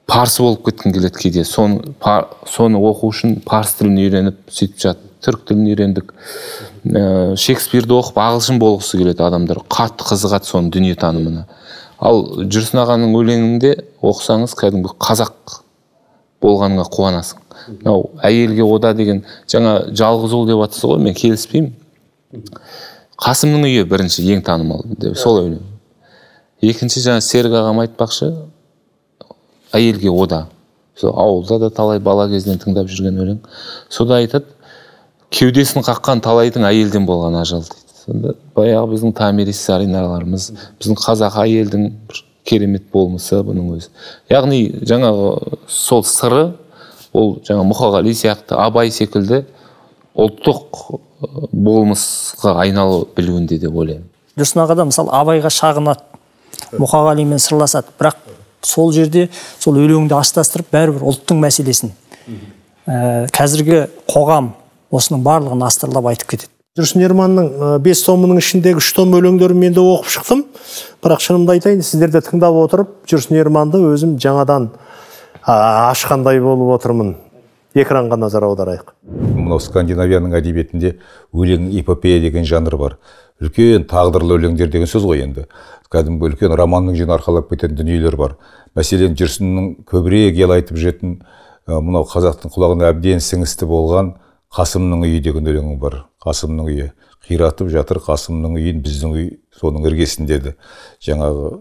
парсы 0.08 0.44
болып 0.44 0.66
кеткім 0.66 0.94
келеді 0.94 1.20
кейде. 1.20 1.44
Соны, 1.44 1.94
па- 2.00 2.30
соны 2.48 2.80
оқу 2.80 3.10
үшін 3.12 3.40
парсы 3.46 3.82
тілін 3.82 4.00
үйреніп 4.04 4.40
сөйтіп 4.50 4.80
жатыр 4.86 5.12
түрік 5.26 5.46
тілін 5.50 5.70
үйрендік. 5.72 6.14
Ә, 6.86 7.36
шекспирді 7.38 7.98
оқып 7.98 8.20
ағылшын 8.22 8.60
болғысы 8.62 9.00
келеді 9.02 9.26
адамдар. 9.26 9.64
Қатты 9.70 10.06
қызығады 10.06 10.50
соның 10.52 10.70
дүниетанымына 10.76 11.46
ал 12.06 12.22
жүрсін 12.52 12.82
ағаның 12.84 13.14
өлеңінде 13.16 13.72
оқысаңыз 14.04 14.56
кәдімгі 14.60 14.94
қазақ 15.02 15.60
болғаныңа 16.44 16.86
қуанасың. 16.92 17.40
Мынау 17.80 18.10
әйелге 18.26 18.66
ода 18.68 18.92
деген 18.94 19.24
жаңа 19.50 19.78
жалғыз 19.96 20.36
ұл 20.36 20.46
деп 20.50 20.60
жатсыз 20.66 20.86
ғой 20.90 21.00
мен 21.02 21.16
келіспеймін. 21.18 21.72
Қасымның 23.22 23.64
үйі 23.70 23.86
бірінші 23.90 24.26
ең 24.36 24.44
танымал 24.46 24.84
деп 25.00 25.16
сол 25.18 25.40
өлең. 25.46 25.64
Екінші 26.62 27.02
жаңа 27.06 27.24
серік 27.24 27.56
ағам 27.56 27.80
айтпақшы 27.86 28.34
әйелге 29.76 30.12
ода. 30.12 30.46
Сол 30.96 31.12
ауылда 31.20 31.60
да 31.60 31.70
талай 31.70 32.00
бала 32.00 32.28
кезінен 32.32 32.62
тыңдап 32.62 32.88
жүрген 32.92 33.20
өлең 33.20 33.40
сода 33.92 34.22
айтады 34.22 34.46
кеудесін 35.36 35.84
қаққан 35.84 36.22
талайдың 36.24 36.64
әйелден 36.68 37.08
болған 37.08 37.36
ажал 37.42 37.66
дейді. 37.66 37.84
Сонда 38.06 38.36
баяғы 38.56 38.94
біздің 38.94 39.16
томирис 39.18 39.60
саринарларымыз 39.66 40.52
біздің 40.80 41.00
қазақ 41.02 41.40
әйелдің 41.44 41.90
бір 42.08 42.22
керемет 42.46 42.86
болмысы 42.94 43.42
бұның 43.44 43.74
өзі. 43.76 43.90
Яғни 44.30 44.62
жаңағы 44.86 45.58
сол 45.68 46.06
сыры 46.08 46.46
ол 47.12 47.40
жаңа 47.48 47.66
мұқағали 47.68 48.14
сияқты 48.16 48.56
абай 48.62 48.92
секілді 48.94 49.44
ұлттық 50.16 50.84
болмысқа 51.52 52.56
айналу 52.62 53.08
білуінде 53.18 53.58
деп 53.60 53.76
ойлаймын. 53.76 54.08
Жүрсін 54.38 54.64
аға 54.64 54.78
да 54.78 54.86
мысалы 54.88 55.12
абайға 55.16 55.52
шағынады 55.52 56.80
мұқағалимен 56.80 57.42
сырласады. 57.42 57.92
Бірақ 58.00 58.22
сол 58.66 58.92
жерде 58.96 59.30
сол 59.60 59.78
өлеңді 59.80 60.18
астастырып 60.18 60.74
бәрібір 60.74 61.06
ұлттың 61.12 61.40
мәселесін 61.46 61.94
ә, 62.86 63.26
қазіргі 63.34 63.86
қоғам 64.10 64.54
осының 64.94 65.24
барлығын 65.26 65.66
астарлап 65.66 66.12
айтып 66.12 66.36
кетеді. 66.36 66.52
Жүрсін 66.76 67.06
ерманның 67.08 67.46
ә, 67.56 67.68
бес 67.80 68.02
томының 68.06 68.42
ішіндегі 68.42 68.82
үш 68.82 68.92
том 68.98 69.14
өлеңдерін 69.16 69.60
мен 69.62 69.76
де 69.76 69.80
оқып 69.80 70.12
шықтым. 70.12 70.42
Бірақ 71.04 71.24
шынымды 71.24 71.56
айтайын 71.56 71.84
сіздерді 71.86 72.22
тыңдап 72.26 72.58
отырып 72.66 72.96
жүрсін 73.10 73.40
ерманды 73.40 73.80
өзім 73.94 74.18
жаңадан 74.20 74.70
ә, 75.46 75.56
ашқандай 75.92 76.42
болып 76.44 76.76
отырмын. 76.76 77.16
Экранға 77.76 78.16
назар 78.20 78.46
аударайық. 78.48 78.94
Мынау 79.36 79.60
скандинавияның 79.60 80.36
әдебиетінде 80.38 80.94
өлең 81.36 81.74
эпопея 81.82 82.22
деген 82.24 82.48
жанр 82.48 82.78
бар. 82.80 82.98
Үлкен 83.44 83.84
тағдырлы 83.92 84.38
өлеңдер 84.38 84.70
деген 84.72 84.88
сөз 84.88 85.04
ғой 85.04 85.26
енді. 85.26 85.44
Кәдімгі 85.94 86.32
үлкен 86.32 86.56
романның 86.58 86.98
жүзін 86.98 87.14
арқалап 87.16 87.50
кететін 87.52 87.78
дүниелер 87.78 88.18
бар. 88.18 88.38
Мәселен 88.76 89.16
жүрсіннің 89.20 89.72
көбірек 89.90 90.40
ел 90.40 90.56
айтып 90.56 90.80
жүретін 90.82 91.20
мынау 91.68 92.08
қазақтың 92.10 92.54
құлағына 92.56 92.90
әбден 92.94 93.22
сіңісті 93.24 93.68
болған 93.70 94.16
қасымның 94.56 95.06
үйі 95.06 95.22
деген 95.26 95.48
өлеңі 95.52 95.78
бар. 95.82 96.06
Қасымның 96.26 96.72
үйі. 96.72 96.90
Қиратып 97.26 97.70
жатыр 97.74 98.02
қасымның 98.06 98.58
үйін 98.60 98.82
біздің 98.86 99.16
үй 99.16 99.30
соның 99.60 99.88
іргесінде 99.90 100.38
деді. 100.38 100.56
Жаңағы 101.02 101.56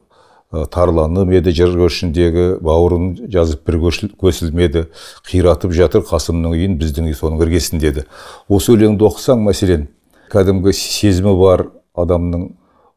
тарланып 0.71 1.33
еді 1.35 1.55
жыр 1.57 1.73
көшіндегі 1.79 2.45
бауырын 2.63 3.31
жазып 3.33 3.65
бір 3.67 3.81
көсілмеді. 4.21 4.87
Қиратып 5.27 5.73
жатыр 5.75 6.05
қасымның 6.07 6.55
үйін 6.55 6.77
біздің 6.79 7.09
үй 7.11 7.17
соның 7.17 7.43
іргесінде 7.47 7.91
деді. 7.91 8.05
Осы 8.49 8.77
өлеңді 8.77 9.09
оқысаң 9.09 9.41
мәселен 9.49 9.89
кәдімгі 10.31 10.77
сезімі 10.77 11.35
бар 11.41 11.67
адамның 11.97 12.53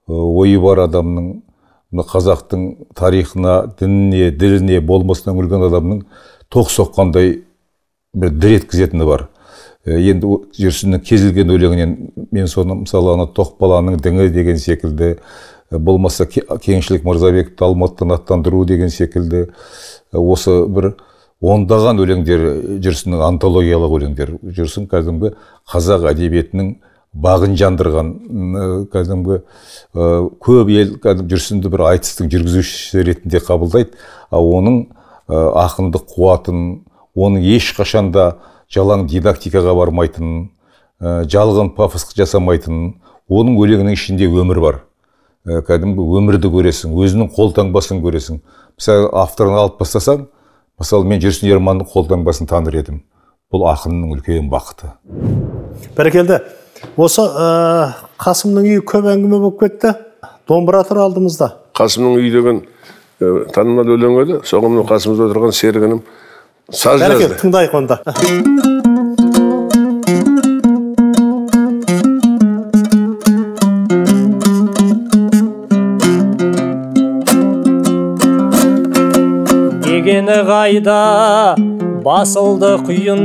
ойы 0.08 0.60
бар 0.64 0.86
адамның 0.88 1.28
мына 1.92 2.04
қазақтың 2.08 2.64
тарихына 2.96 3.58
дініне 3.80 4.32
діліне 4.32 4.80
болмысына 4.84 5.34
үңілген 5.36 5.68
адамның 5.70 6.02
тоқ 6.52 6.72
соққандай 6.72 7.42
бір 8.16 8.32
дір 8.36 8.58
еткізетіні 8.58 9.08
бар. 9.08 9.28
Ә, 9.88 9.96
енді 10.00 10.28
жүрсіннің 10.58 11.04
кез 11.04 11.22
келген 11.28 11.52
өлеңінен 11.56 11.94
мен 12.32 12.48
соны 12.52 12.82
мысалы 12.82 13.14
ана 13.16 13.28
тоқбаланың 13.32 14.00
діңі 14.04 14.30
деген 14.36 14.60
секілді 14.60 15.14
ә, 15.72 15.78
болмаса 15.80 16.26
Ке- 16.28 16.44
кеңшілік 16.44 17.06
мырзабековті 17.08 17.64
алматыдан 17.68 18.16
аттандыру 18.18 18.66
деген 18.66 18.90
секілді 18.92 19.48
осы 20.12 20.66
бір 20.68 20.94
ондаған 21.40 22.02
өлеңдер 22.04 22.44
жүрсіннің 22.84 23.24
антологиялық 23.28 23.96
өлеңдер. 24.00 24.36
Жүрсін 24.44 24.88
кәдімгі 24.92 25.36
қазақ 25.72 26.08
әдебиетінің 26.12 26.76
бағын 27.24 27.56
жандырған 27.58 28.12
ә, 28.14 28.68
кәдімгі 28.94 29.40
ә, 29.40 30.10
көп 30.44 30.72
ел 30.74 30.94
жүрсінді 31.02 31.72
бір 31.74 31.86
айтыстың 31.92 32.30
жүргізушісі 32.34 33.06
ретінде 33.08 33.42
қабылдайды. 33.44 33.98
Ал 34.32 34.48
оның 34.58 34.84
ә, 35.28 35.42
ақындық 35.66 36.06
қуатын 36.14 36.62
оның 37.18 37.48
ешқашанда 37.58 38.30
жалаң 38.74 39.08
дидактикаға 39.10 39.74
бармайтынын 39.78 40.48
жалған 41.30 41.76
пафос 41.78 42.08
жасамайтынын 42.18 42.96
оның 43.30 43.58
өлеңінің 43.62 43.98
ішінде 43.98 44.30
өмір 44.30 44.62
бар. 44.64 44.80
Кәдімгі 45.46 46.04
өмірді 46.20 46.50
көресің 46.52 46.96
өзінің 46.98 47.30
қолтаңбасын 47.36 48.02
көресің. 48.04 48.42
Мысалы 48.78 49.12
авторын 49.16 49.60
алып 49.62 49.78
тастасаң 49.80 50.26
мысалы 50.82 51.08
мен 51.08 51.22
жүрсін 51.24 51.52
ерманның 51.54 51.88
қолтаңбасын 51.94 52.50
таныр 52.50 52.82
едім. 52.82 53.02
Бұл 53.54 53.64
ақынның 53.72 54.18
үлкен 54.18 54.50
бақыты. 54.52 54.92
Бәрекелді. 55.96 56.42
Осы 56.98 57.22
ә, 57.22 57.50
қасымның 58.22 58.64
үйі 58.68 58.82
көп 58.88 59.08
әңгіме 59.14 59.40
болып 59.42 59.60
кетті. 59.64 59.94
Домбыра 60.48 60.82
тұр 60.88 61.02
алдымызда. 61.04 61.52
Қасымның 61.78 62.18
үйі 62.22 62.32
деген 62.34 62.62
ә, 63.20 63.46
танымал 63.54 63.90
өлең 63.98 64.22
еді 64.24 64.40
соған 64.48 64.76
мынау 64.76 64.88
қасымызда 64.90 65.28
отырған 65.30 65.54
серігінім 65.58 66.02
саз 66.72 67.02
бәрекелді 67.02 67.36
жазды. 67.36 67.42
тыңдайық 67.44 67.74
онда. 67.78 68.02
Дегені 79.88 80.38
қайда? 80.48 81.00
Басылды 82.08 82.72
құйын. 82.88 83.24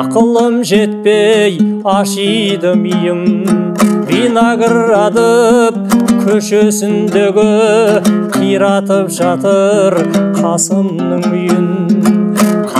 Ақылым 0.00 0.62
жетпей 0.64 1.58
ашиды 1.84 2.72
миым 2.80 3.22
виноградов 4.08 5.76
көшесіндегі 6.24 7.48
қиратып 8.38 9.12
жатыр 9.20 10.00
қасымның 10.40 11.28
үйін. 11.34 12.23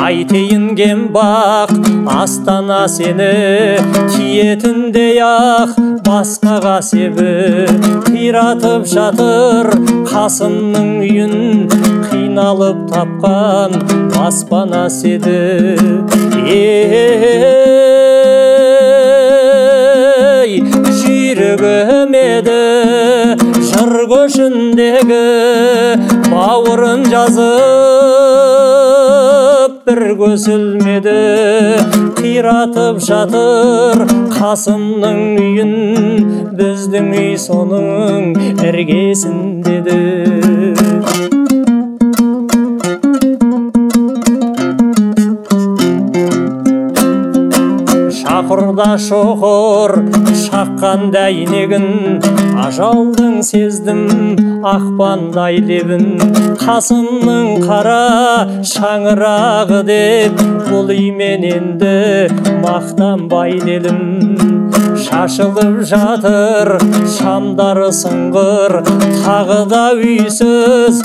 Қайтейін 0.04 0.64
кембақ 0.76 1.70
астана 2.12 2.82
сені 2.92 3.80
тиетіндей 4.12 5.16
ақ 5.24 5.70
басқаға 6.04 6.74
себі. 6.84 7.64
Қиратып 8.04 8.84
жатыр 8.84 9.70
қасымның 10.10 10.90
үйін 11.06 11.32
қиналып 12.10 12.82
тапқан 12.92 13.80
баспанасы 14.12 15.14
еді 15.14 15.40
ей 16.52 17.32
жүйрігім 21.00 22.12
еді 22.20 22.60
жыр 23.70 23.96
көшіндегі 24.12 25.24
бауырын 26.28 27.08
жазып 27.08 27.83
бір 29.84 29.98
көсілмеді 30.16 31.12
қиратып 32.16 33.02
жатыр 33.04 34.04
қасымның 34.32 35.18
үйін 35.42 35.74
біздің 36.56 37.10
үй 37.20 37.34
соның 37.42 38.30
іргесінде 38.64 39.76
шақырда 48.54 48.94
шоқыр 49.02 49.92
шаққан 50.44 51.08
дәйнегін 51.14 51.86
ажалдың 52.62 53.40
сездім 53.42 54.02
ақпандай 54.70 55.58
лебін. 55.58 56.04
Қасымның 56.62 57.64
қара 57.64 58.46
шаңырағы 58.70 59.80
деп 59.88 60.38
бұл 60.68 60.92
үймен 60.94 61.46
енді 61.50 61.96
мақтанбай 62.62 63.58
делім 63.64 64.00
шашылып 65.04 65.82
жатыр 65.90 66.76
шамдары 67.18 67.90
сыңғыр 68.02 68.78
тағы 69.24 69.60
да 69.72 69.84
үйсіз 69.98 71.02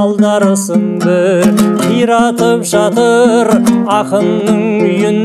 қалдары 0.00 0.54
сынды 0.56 1.44
қиратып 1.82 2.62
жатыр 2.64 3.50
ақынның 3.92 4.62
үйін. 4.86 5.18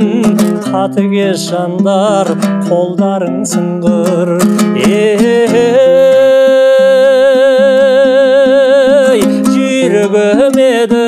Қатыгез 0.65 1.45
жандар 1.47 2.27
қолдарың 2.67 3.37
сыңғыр. 3.47 4.29
Ей 4.83 5.15
жүйрігім 9.53 10.59
еді 10.65 11.07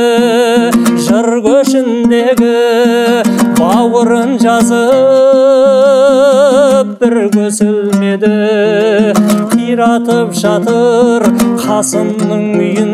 жыр 1.10 1.30
көшіндегі 1.50 2.56
бауырын 3.60 4.32
жазып 4.46 4.88
бір 7.04 7.16
көсілмеді. 7.36 8.32
Қиратып 9.68 10.30
жатыр 10.40 11.26
қасымның 11.60 12.44
үйін 12.56 12.94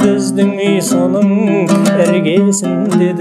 біздің 0.00 0.50
үй 0.64 0.80
соның 0.82 1.30
іргесінде 1.92 3.12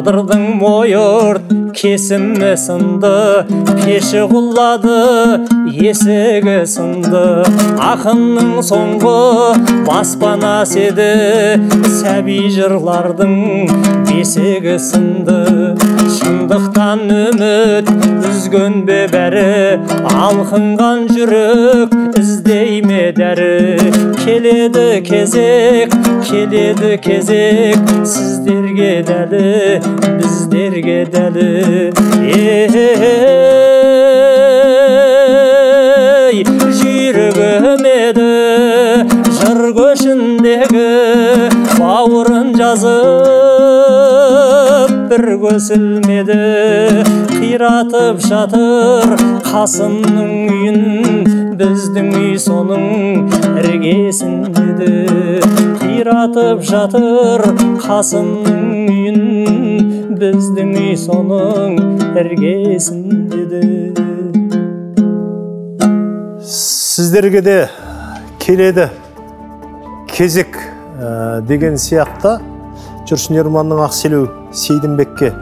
тағдырдың 0.00 0.44
мойырт 0.56 1.50
кесімі 1.76 2.54
сынды 2.56 3.10
пеші 3.82 4.22
құлады 4.30 4.94
есігі 5.68 6.54
сынды. 6.72 7.24
Ақынның 7.90 8.62
соңғы 8.64 9.12
баспанасы 9.84 10.86
еді 10.88 11.10
сәби 12.00 12.40
жырлардың 12.56 13.36
бесігі 14.08 14.78
сынды. 14.88 15.89
Шындықтан 16.20 17.02
үміт 17.14 17.88
үзген 18.28 18.82
бе 18.88 18.98
бәрі 19.12 19.80
алқынған 20.26 21.06
жүрек 21.14 21.94
іздей 22.20 22.80
ме 22.84 23.06
дәрі? 23.16 23.78
Келеді 24.20 24.86
кезек 25.06 25.96
келеді 26.28 26.92
кезек 27.06 27.80
сіздерге 28.04 28.92
дәлі 29.08 29.80
біздерге 30.20 31.00
дәлі. 31.14 31.48
Ей 32.36 32.70
жүйрігім 36.80 37.86
еді 37.90 38.28
жыр 39.40 39.60
көшіндегі 39.76 40.86
бауырын 41.80 42.52
жазып 42.60 43.19
бір 45.10 45.24
көсілмеді. 45.42 46.36
Қиратып 47.32 48.20
жатыр 48.22 49.14
қасымның 49.42 50.30
үйін 50.54 50.78
біздің 51.58 52.10
үй 52.14 52.36
соның 52.38 52.84
іргесінде 53.58 54.66
де 54.78 54.92
қиратып 55.80 56.62
жатыр 56.68 57.42
қасымның 57.82 58.62
үйін 58.86 59.18
біздің 60.20 60.70
үй 60.84 60.94
соның 61.00 61.74
іргесінде 62.22 63.42
де 63.50 63.64
сіздерге 66.46 67.42
де 67.42 67.58
келеді 68.38 68.86
кезек 70.06 70.54
ә, 71.00 71.40
деген 71.48 71.74
сияқты. 71.74 72.38
Жүрсін 73.10 73.40
ерманның 73.40 73.80
ақселеу 73.82 74.28
сейдімбекке 74.54 75.32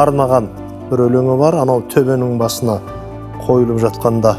арнаған 0.00 0.46
бір 0.88 1.02
өлеңі 1.06 1.34
бар 1.36 1.58
анау 1.60 1.82
төбенің 1.92 2.38
басына 2.40 2.78
қойылып 3.44 3.82
жатқанда. 3.82 4.32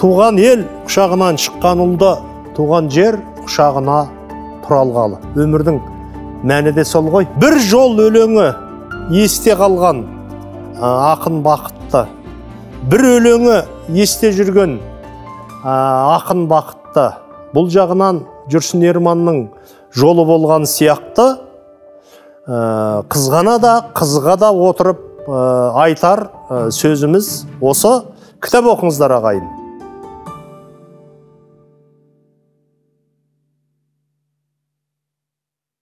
Туған 0.00 0.38
ел 0.40 0.62
құшағынан 0.86 1.36
шыққан 1.42 1.82
ұлды 1.84 2.12
туған 2.56 2.88
жер 2.94 3.18
құшағына 3.42 3.98
тұра 4.64 4.78
алғалы 4.86 5.18
өмірдің 5.36 5.80
мәні 6.48 6.72
де 6.72 6.84
сол 6.88 7.10
ғой. 7.12 7.26
Бір 7.42 7.58
жол 7.60 7.98
өлеңі 8.00 8.46
есте 9.12 9.56
қалған 9.58 10.04
ақын 10.80 11.42
бақытты 11.44 12.06
бір 12.88 13.04
өлеңі 13.18 13.58
есте 13.98 14.30
жүрген 14.32 14.78
ақын 15.64 16.46
бақытты 16.48 17.08
бұл 17.52 17.68
жағынан 17.74 18.22
жүрсін 18.52 18.86
ерманның 18.94 19.42
жолы 19.92 20.24
болған 20.28 20.64
сияқты 20.68 21.47
ә, 22.48 23.04
қызғана 23.12 23.58
да 23.60 23.74
қызға 23.96 24.38
да 24.40 24.50
отырып 24.52 25.04
ә, 25.28 25.42
айтар 25.84 26.28
ә, 26.48 26.68
сөзіміз 26.72 27.30
осы. 27.60 28.00
Кітап 28.38 28.68
оқыңыздар 28.70 29.16
ағайын. 29.18 29.57